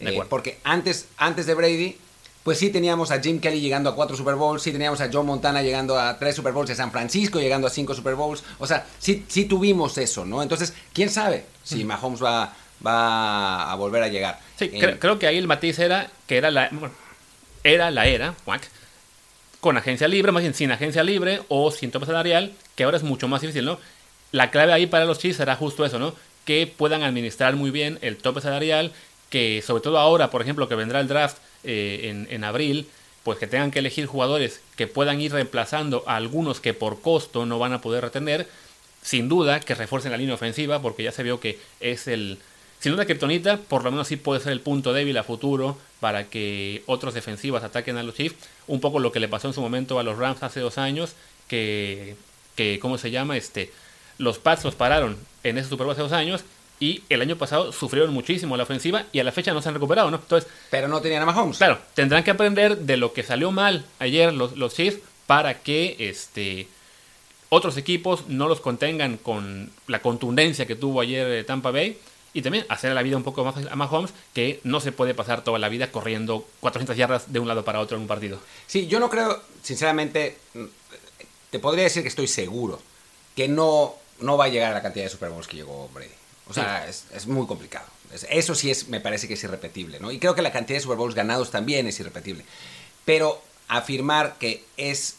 Eh, 0.00 0.20
porque 0.28 0.58
antes, 0.64 1.06
antes 1.16 1.46
de 1.46 1.54
Brady, 1.54 1.96
pues 2.42 2.58
sí 2.58 2.70
teníamos 2.70 3.10
a 3.10 3.20
Jim 3.20 3.40
Kelly 3.40 3.60
llegando 3.60 3.88
a 3.88 3.94
cuatro 3.94 4.16
Super 4.16 4.34
Bowls, 4.34 4.62
sí 4.62 4.70
teníamos 4.70 5.00
a 5.00 5.08
John 5.12 5.26
Montana 5.26 5.62
llegando 5.62 5.98
a 5.98 6.18
tres 6.18 6.36
Super 6.36 6.52
Bowls, 6.52 6.70
a 6.70 6.74
San 6.74 6.92
Francisco 6.92 7.40
llegando 7.40 7.66
a 7.66 7.70
cinco 7.70 7.94
Super 7.94 8.14
Bowls, 8.14 8.44
o 8.58 8.66
sea, 8.66 8.86
sí, 8.98 9.24
sí 9.28 9.46
tuvimos 9.46 9.96
eso, 9.98 10.24
¿no? 10.24 10.42
Entonces, 10.42 10.74
¿quién 10.92 11.10
sabe 11.10 11.46
si 11.62 11.84
Mahomes 11.84 12.22
va, 12.22 12.54
va 12.86 13.72
a 13.72 13.74
volver 13.76 14.02
a 14.02 14.08
llegar? 14.08 14.38
Sí, 14.58 14.70
eh, 14.72 14.98
creo, 15.00 15.18
que 15.18 15.26
ahí 15.26 15.38
el 15.38 15.46
matiz 15.46 15.78
era 15.78 16.10
que 16.26 16.36
era 16.36 16.50
la, 16.50 16.70
era 17.64 17.90
la 17.90 18.06
era, 18.06 18.34
con 19.64 19.78
agencia 19.78 20.08
libre, 20.08 20.30
más 20.30 20.42
bien 20.42 20.52
sin 20.52 20.70
agencia 20.72 21.02
libre 21.02 21.40
o 21.48 21.70
sin 21.70 21.90
tope 21.90 22.04
salarial, 22.04 22.52
que 22.74 22.84
ahora 22.84 22.98
es 22.98 23.02
mucho 23.02 23.28
más 23.28 23.40
difícil, 23.40 23.64
¿no? 23.64 23.78
La 24.30 24.50
clave 24.50 24.74
ahí 24.74 24.86
para 24.86 25.06
los 25.06 25.18
Chiefs 25.18 25.38
será 25.38 25.56
justo 25.56 25.86
eso, 25.86 25.98
¿no? 25.98 26.14
Que 26.44 26.66
puedan 26.66 27.02
administrar 27.02 27.56
muy 27.56 27.70
bien 27.70 27.98
el 28.02 28.18
tope 28.18 28.42
salarial, 28.42 28.92
que 29.30 29.62
sobre 29.66 29.82
todo 29.82 29.98
ahora, 29.98 30.28
por 30.28 30.42
ejemplo, 30.42 30.68
que 30.68 30.74
vendrá 30.74 31.00
el 31.00 31.08
draft 31.08 31.38
eh, 31.62 32.26
en, 32.28 32.44
abril, 32.44 32.88
pues 33.22 33.38
que 33.38 33.46
tengan 33.46 33.70
que 33.70 33.78
elegir 33.78 34.04
jugadores 34.04 34.60
que 34.76 34.86
puedan 34.86 35.18
ir 35.18 35.32
reemplazando 35.32 36.04
a 36.06 36.16
algunos 36.16 36.60
que 36.60 36.74
por 36.74 37.00
costo 37.00 37.46
no 37.46 37.58
van 37.58 37.72
a 37.72 37.80
poder 37.80 38.04
retener, 38.04 38.46
sin 39.00 39.30
duda 39.30 39.60
que 39.60 39.74
refuercen 39.74 40.12
la 40.12 40.18
línea 40.18 40.34
ofensiva, 40.34 40.82
porque 40.82 41.04
ya 41.04 41.10
se 41.10 41.22
vio 41.22 41.40
que 41.40 41.58
es 41.80 42.06
el, 42.06 42.38
sin 42.84 42.92
duda 42.92 43.06
Kryptonita, 43.06 43.56
por 43.56 43.82
lo 43.82 43.90
menos 43.90 44.08
sí 44.08 44.16
puede 44.16 44.42
ser 44.42 44.52
el 44.52 44.60
punto 44.60 44.92
débil 44.92 45.16
a 45.16 45.22
futuro 45.22 45.78
para 46.00 46.24
que 46.24 46.82
otros 46.84 47.14
defensivas 47.14 47.64
ataquen 47.64 47.96
a 47.96 48.02
los 48.02 48.14
Chiefs. 48.14 48.36
Un 48.66 48.82
poco 48.82 48.98
lo 48.98 49.10
que 49.10 49.20
le 49.20 49.28
pasó 49.28 49.48
en 49.48 49.54
su 49.54 49.62
momento 49.62 49.98
a 49.98 50.02
los 50.02 50.18
Rams 50.18 50.42
hace 50.42 50.60
dos 50.60 50.76
años, 50.76 51.14
que, 51.48 52.14
que 52.56 52.78
¿cómo 52.80 52.98
se 52.98 53.10
llama? 53.10 53.38
Este, 53.38 53.72
los 54.18 54.38
Pats 54.38 54.64
los 54.64 54.74
pararon 54.74 55.16
en 55.44 55.56
ese 55.56 55.70
Super 55.70 55.86
Bowl 55.86 55.94
hace 55.94 56.02
dos 56.02 56.12
años 56.12 56.44
y 56.78 57.02
el 57.08 57.22
año 57.22 57.36
pasado 57.36 57.72
sufrieron 57.72 58.12
muchísimo 58.12 58.54
la 58.54 58.64
ofensiva 58.64 59.06
y 59.12 59.18
a 59.18 59.24
la 59.24 59.32
fecha 59.32 59.54
no 59.54 59.62
se 59.62 59.70
han 59.70 59.76
recuperado, 59.76 60.10
¿no? 60.10 60.18
Entonces, 60.18 60.50
pero 60.68 60.86
no 60.86 61.00
tenían 61.00 61.22
a 61.22 61.24
Mahomes. 61.24 61.56
Claro, 61.56 61.78
tendrán 61.94 62.22
que 62.22 62.32
aprender 62.32 62.76
de 62.76 62.98
lo 62.98 63.14
que 63.14 63.22
salió 63.22 63.50
mal 63.50 63.86
ayer 63.98 64.30
los, 64.34 64.58
los 64.58 64.74
Chiefs 64.74 64.98
para 65.26 65.60
que 65.60 65.96
este 66.00 66.68
otros 67.48 67.78
equipos 67.78 68.28
no 68.28 68.46
los 68.46 68.60
contengan 68.60 69.16
con 69.16 69.70
la 69.86 70.02
contundencia 70.02 70.66
que 70.66 70.76
tuvo 70.76 71.00
ayer 71.00 71.46
Tampa 71.46 71.70
Bay 71.70 71.96
y 72.34 72.42
también 72.42 72.66
hacer 72.68 72.92
la 72.92 73.02
vida 73.02 73.16
un 73.16 73.22
poco 73.22 73.44
más 73.44 73.54
a 73.64 73.76
Mahomes, 73.76 74.12
que 74.34 74.60
no 74.64 74.80
se 74.80 74.92
puede 74.92 75.14
pasar 75.14 75.44
toda 75.44 75.58
la 75.58 75.68
vida 75.68 75.90
corriendo 75.92 76.46
400 76.60 76.96
yardas 76.96 77.32
de 77.32 77.38
un 77.38 77.48
lado 77.48 77.64
para 77.64 77.80
otro 77.80 77.96
en 77.96 78.02
un 78.02 78.08
partido. 78.08 78.40
Sí, 78.66 78.88
yo 78.88 79.00
no 79.00 79.08
creo, 79.08 79.40
sinceramente, 79.62 80.36
te 81.50 81.58
podría 81.60 81.84
decir 81.84 82.02
que 82.02 82.08
estoy 82.08 82.26
seguro 82.26 82.82
que 83.36 83.48
no, 83.48 83.94
no 84.18 84.36
va 84.36 84.46
a 84.46 84.48
llegar 84.48 84.72
a 84.72 84.74
la 84.74 84.82
cantidad 84.82 85.04
de 85.04 85.10
Super 85.10 85.30
Bowls 85.30 85.46
que 85.46 85.56
llegó 85.56 85.88
Brady. 85.94 86.10
O 86.48 86.52
sea, 86.52 86.86
es, 86.86 87.26
muy 87.26 87.46
complicado. 87.46 87.86
Eso 88.28 88.54
sí 88.54 88.70
es, 88.70 88.88
me 88.88 89.00
parece 89.00 89.26
que 89.26 89.34
es 89.34 89.44
irrepetible, 89.44 89.98
¿no? 89.98 90.12
Y 90.12 90.18
creo 90.18 90.34
que 90.34 90.42
la 90.42 90.52
cantidad 90.52 90.76
de 90.76 90.82
Super 90.82 90.98
Bowls 90.98 91.14
ganados 91.14 91.50
también 91.50 91.86
es 91.86 91.98
irrepetible. 92.00 92.44
Pero 93.04 93.40
afirmar 93.68 94.36
que 94.38 94.64
es 94.76 95.16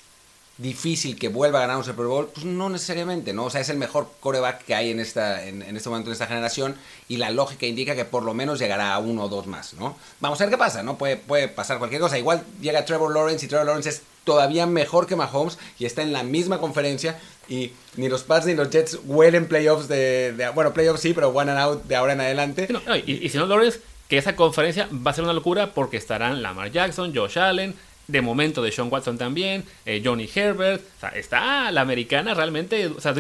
difícil 0.58 1.20
que 1.20 1.28
vuelva 1.28 1.60
a 1.60 1.62
ganar 1.64 1.78
un 1.78 1.84
Super 1.84 2.06
Bowl, 2.06 2.30
pues 2.34 2.46
no 2.46 2.70
necesariamente, 2.70 3.34
¿no? 3.34 3.46
O 3.46 3.50
sea, 3.50 3.60
es 3.60 3.70
el 3.70 3.78
mejor 3.78 4.10
coreback 4.22 4.64
que 4.64 4.74
hay 4.74 4.92
en, 4.92 5.00
esta, 5.00 5.46
en, 5.46 5.62
este 5.76 5.90
momento, 5.90 6.10
en 6.10 6.14
esta 6.14 6.28
generación, 6.28 6.76
y 7.10 7.18
la 7.18 7.30
lógica 7.30 7.66
indica 7.66 7.96
que 7.96 8.06
por 8.06 8.24
lo 8.24 8.34
menos 8.34 8.60
llegará 8.60 8.94
a 8.94 9.00
uno 9.00 9.26
o 9.26 9.30
dos 9.30 9.48
más, 9.48 9.74
¿no? 9.74 9.98
Vamos 10.22 10.40
a 10.40 10.46
ver 10.46 10.52
qué 10.52 10.58
pasa, 10.58 10.82
¿no? 10.82 10.98
Puede, 10.98 11.18
puede 11.18 11.50
pasar 11.50 11.78
cualquier 11.78 12.02
cosa. 12.02 12.18
Igual 12.18 12.44
llega 12.62 12.86
Trevor 12.86 13.14
Lawrence 13.14 13.46
y 13.46 13.50
Trevor 13.50 13.68
Lawrence 13.68 13.90
es 13.90 14.02
todavía 14.24 14.66
mejor 14.66 15.08
que 15.08 15.16
Mahomes 15.16 15.58
y 15.78 15.86
está 15.86 16.02
en 16.02 16.14
la 16.14 16.24
misma 16.24 16.60
conferencia 16.60 17.20
y 17.48 17.74
ni 17.96 18.10
los 18.10 18.24
Pats 18.24 18.48
ni 18.48 18.56
los 18.56 18.70
Jets 18.70 19.00
huelen 19.06 19.48
playoffs 19.48 19.88
de, 19.88 20.52
bueno, 20.56 20.74
playoffs 20.74 21.02
sí, 21.02 21.14
pero 21.14 21.30
one 21.30 21.52
and 21.52 21.60
out 21.60 21.84
de 21.84 21.96
ahora 21.96 22.14
en 22.14 22.22
adelante. 22.22 22.68
y, 23.06 23.26
y 23.26 23.30
si 23.30 23.38
no, 23.38 23.46
Lawrence, 23.46 23.82
que 24.08 24.18
esa 24.18 24.36
conferencia 24.36 24.88
va 24.92 25.12
a 25.12 25.14
ser 25.14 25.24
una 25.24 25.34
locura 25.34 25.74
porque 25.74 25.98
estarán 25.98 26.42
Lamar 26.42 26.72
Jackson, 26.72 27.14
Josh 27.16 27.38
Allen, 27.40 27.76
de 28.08 28.22
momento 28.22 28.62
de 28.62 28.72
Sean 28.72 28.92
Watson 28.92 29.18
también, 29.18 29.64
eh, 29.86 30.02
Johnny 30.04 30.30
Herbert, 30.34 30.82
o 30.98 31.00
sea, 31.00 31.10
está 31.10 31.72
la 31.72 31.82
americana 31.82 32.34
realmente, 32.34 32.88
o 32.88 33.02
sea, 33.02 33.14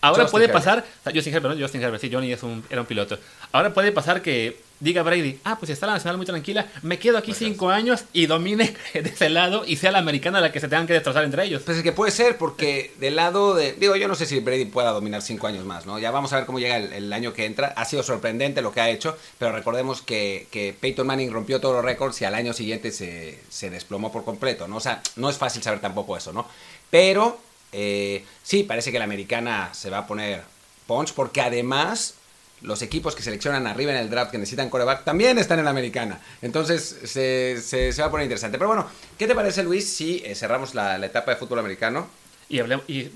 Ahora 0.00 0.24
Justin 0.24 0.30
puede 0.30 0.44
Herbert. 0.46 0.64
pasar, 0.64 0.78
o 0.78 1.02
sea, 1.02 1.12
Justin 1.12 1.34
Herbert, 1.34 1.54
no, 1.56 1.60
Justin 1.60 1.82
Herbert, 1.82 2.00
sí, 2.00 2.10
Johnny 2.12 2.32
es 2.32 2.42
un, 2.42 2.64
era 2.70 2.80
un 2.80 2.86
piloto. 2.86 3.18
Ahora 3.52 3.74
puede 3.74 3.90
pasar 3.90 4.22
que 4.22 4.60
diga 4.80 5.02
Brady, 5.02 5.40
ah, 5.42 5.56
pues 5.58 5.70
está 5.70 5.86
la 5.86 5.94
nacional 5.94 6.18
muy 6.18 6.26
tranquila, 6.26 6.66
me 6.82 7.00
quedo 7.00 7.18
aquí 7.18 7.34
cinco 7.34 7.70
años 7.70 8.04
y 8.12 8.26
domine 8.26 8.76
de 8.94 9.00
ese 9.00 9.28
lado 9.28 9.64
y 9.66 9.74
sea 9.74 9.90
la 9.90 9.98
americana 9.98 10.40
la 10.40 10.52
que 10.52 10.60
se 10.60 10.68
tengan 10.68 10.86
que 10.86 10.92
destrozar 10.92 11.24
entre 11.24 11.44
ellos. 11.44 11.62
Pues 11.64 11.78
es 11.78 11.82
que 11.82 11.90
puede 11.90 12.12
ser, 12.12 12.36
porque 12.36 12.92
del 13.00 13.16
lado 13.16 13.54
de. 13.54 13.72
Digo, 13.72 13.96
yo 13.96 14.06
no 14.06 14.14
sé 14.14 14.26
si 14.26 14.38
Brady 14.38 14.66
pueda 14.66 14.92
dominar 14.92 15.20
cinco 15.20 15.48
años 15.48 15.64
más, 15.64 15.84
¿no? 15.84 15.98
Ya 15.98 16.12
vamos 16.12 16.32
a 16.32 16.36
ver 16.36 16.46
cómo 16.46 16.60
llega 16.60 16.76
el, 16.76 16.92
el 16.92 17.12
año 17.12 17.32
que 17.32 17.44
entra. 17.44 17.74
Ha 17.76 17.84
sido 17.84 18.04
sorprendente 18.04 18.62
lo 18.62 18.72
que 18.72 18.80
ha 18.80 18.90
hecho, 18.90 19.16
pero 19.38 19.50
recordemos 19.50 20.00
que, 20.02 20.46
que 20.52 20.76
Peyton 20.78 21.08
Manning 21.08 21.32
rompió 21.32 21.60
todos 21.60 21.74
los 21.74 21.84
récords 21.84 22.20
y 22.22 22.24
al 22.24 22.36
año 22.36 22.52
siguiente 22.52 22.92
se, 22.92 23.40
se 23.48 23.68
desplomó 23.70 24.12
por 24.12 24.24
completo, 24.24 24.68
¿no? 24.68 24.76
O 24.76 24.80
sea, 24.80 25.02
no 25.16 25.28
es 25.28 25.38
fácil 25.38 25.60
saber 25.62 25.80
tampoco 25.80 26.16
eso, 26.16 26.32
¿no? 26.32 26.46
Pero 26.90 27.40
eh, 27.72 28.24
sí, 28.42 28.62
parece 28.62 28.92
que 28.92 28.98
la 28.98 29.04
americana 29.04 29.70
se 29.72 29.90
va 29.90 29.98
a 29.98 30.06
poner 30.06 30.42
punch, 30.86 31.12
porque 31.12 31.40
además 31.40 32.14
los 32.62 32.82
equipos 32.82 33.14
que 33.14 33.22
seleccionan 33.22 33.66
arriba 33.66 33.92
en 33.92 33.98
el 33.98 34.10
draft 34.10 34.32
que 34.32 34.38
necesitan 34.38 34.70
coreback 34.70 35.04
también 35.04 35.38
están 35.38 35.58
en 35.58 35.64
la 35.64 35.70
americana. 35.70 36.20
Entonces 36.42 36.98
se, 37.04 37.94
va 38.00 38.06
a 38.06 38.10
poner 38.10 38.24
interesante. 38.24 38.58
Pero 38.58 38.68
bueno, 38.68 38.86
¿qué 39.16 39.26
te 39.26 39.34
parece, 39.34 39.62
Luis, 39.62 39.88
si 39.88 40.22
eh, 40.24 40.34
cerramos 40.34 40.74
la, 40.74 41.04
etapa 41.04 41.32
de 41.32 41.36
fútbol 41.36 41.60
americano? 41.60 42.08
Y 42.48 42.56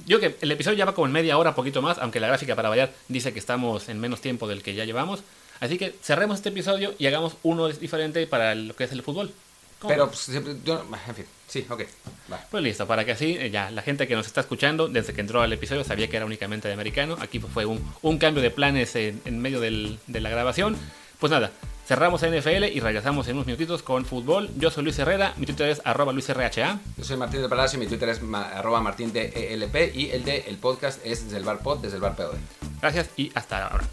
yo 0.07 0.21
que 0.21 0.37
el 0.43 0.53
episodio 0.53 0.77
ya 0.77 0.85
va 0.85 0.95
como 0.95 1.07
en 1.07 1.13
media 1.13 1.39
hora, 1.39 1.55
poquito 1.55 1.81
más, 1.81 1.97
aunque 1.99 2.21
la 2.21 2.29
gráfica 2.29 2.55
para 2.55 2.69
variar 2.69 2.93
dice 3.09 3.33
que 3.33 3.39
estamos 3.39 3.89
en 3.89 3.99
menos 3.99 4.21
tiempo 4.21 4.47
del 4.47 4.63
que 4.63 4.75
ya 4.75 4.85
llevamos. 4.85 5.23
Así 5.59 5.79
que 5.79 5.95
cerremos 6.03 6.37
este 6.37 6.51
episodio 6.51 6.95
y 6.99 7.07
hagamos 7.07 7.37
uno 7.43 7.69
diferente 7.69 8.27
para 8.27 8.55
lo 8.55 8.77
que 8.77 8.85
es 8.85 8.93
el 8.93 9.03
fútbol. 9.03 9.33
¿Cómo 9.83 9.93
Pero, 9.93 10.07
pues, 10.07 10.21
siempre- 10.21 10.55
yo- 10.65 10.85
en 11.09 11.15
fin, 11.15 11.25
sí, 11.49 11.67
ok. 11.69 11.83
va. 12.33 12.41
Pues 12.51 12.63
listo, 12.63 12.87
para 12.87 13.05
que 13.05 13.13
así 13.13 13.37
eh, 13.39 13.51
ya 13.51 13.71
la 13.71 13.83
gente 13.83 14.07
que 14.09 14.15
nos 14.15 14.27
está 14.27 14.41
escuchando 14.41 14.89
desde 14.89 15.13
que 15.13 15.21
entró 15.21 15.43
al 15.43 15.53
episodio 15.53 15.83
sabía 15.85 16.09
que 16.09 16.17
era 16.17 16.25
únicamente 16.25 16.69
de 16.69 16.75
americano. 16.75 17.17
Aquí 17.21 17.39
pues, 17.41 17.53
fue 17.53 17.67
un, 17.67 17.85
un 18.01 18.19
cambio 18.19 18.43
de 18.43 18.51
planes 18.51 18.95
en, 18.97 19.21
en 19.25 19.39
medio 19.41 19.61
del- 19.61 19.99
de 20.07 20.21
la 20.21 20.31
grabación. 20.31 20.77
Pues 21.19 21.31
nada, 21.31 21.53
cerramos 21.87 22.23
NFL 22.23 22.65
y 22.73 22.81
regresamos 22.81 23.29
en 23.29 23.35
unos 23.35 23.47
minutitos 23.47 23.83
con 23.85 24.05
fútbol. 24.05 24.51
Yo 24.57 24.71
soy 24.73 24.83
Luis 24.85 24.99
Herrera, 24.99 25.35
mi 25.37 25.47
Twitter 25.47 25.69
es 25.69 25.81
arroba 25.85 26.13
luisrha. 26.13 26.51
Yo 26.97 27.05
soy 27.05 27.17
Martín 27.17 27.43
de 27.43 27.49
Palacio, 27.49 27.79
mi 27.79 27.87
Twitter 27.87 28.09
es 28.09 28.23
ma- 28.23 28.49
arroba 28.51 28.81
martín 28.81 29.13
de 29.13 29.27
ELP 29.55 29.93
y 29.95 30.11
el 30.11 30.25
de 30.25 30.39
el 30.49 30.57
podcast 30.59 31.05
es 31.05 31.25
desde 31.25 31.37
el 31.39 31.45
bar 31.45 31.59
pod, 31.61 31.79
desde 31.81 31.97
el 31.97 32.03
bar 32.03 32.17
POD. 32.17 32.35
Gracias 32.81 33.11
y 33.17 33.31
hasta 33.35 33.67
ahora. 33.69 33.85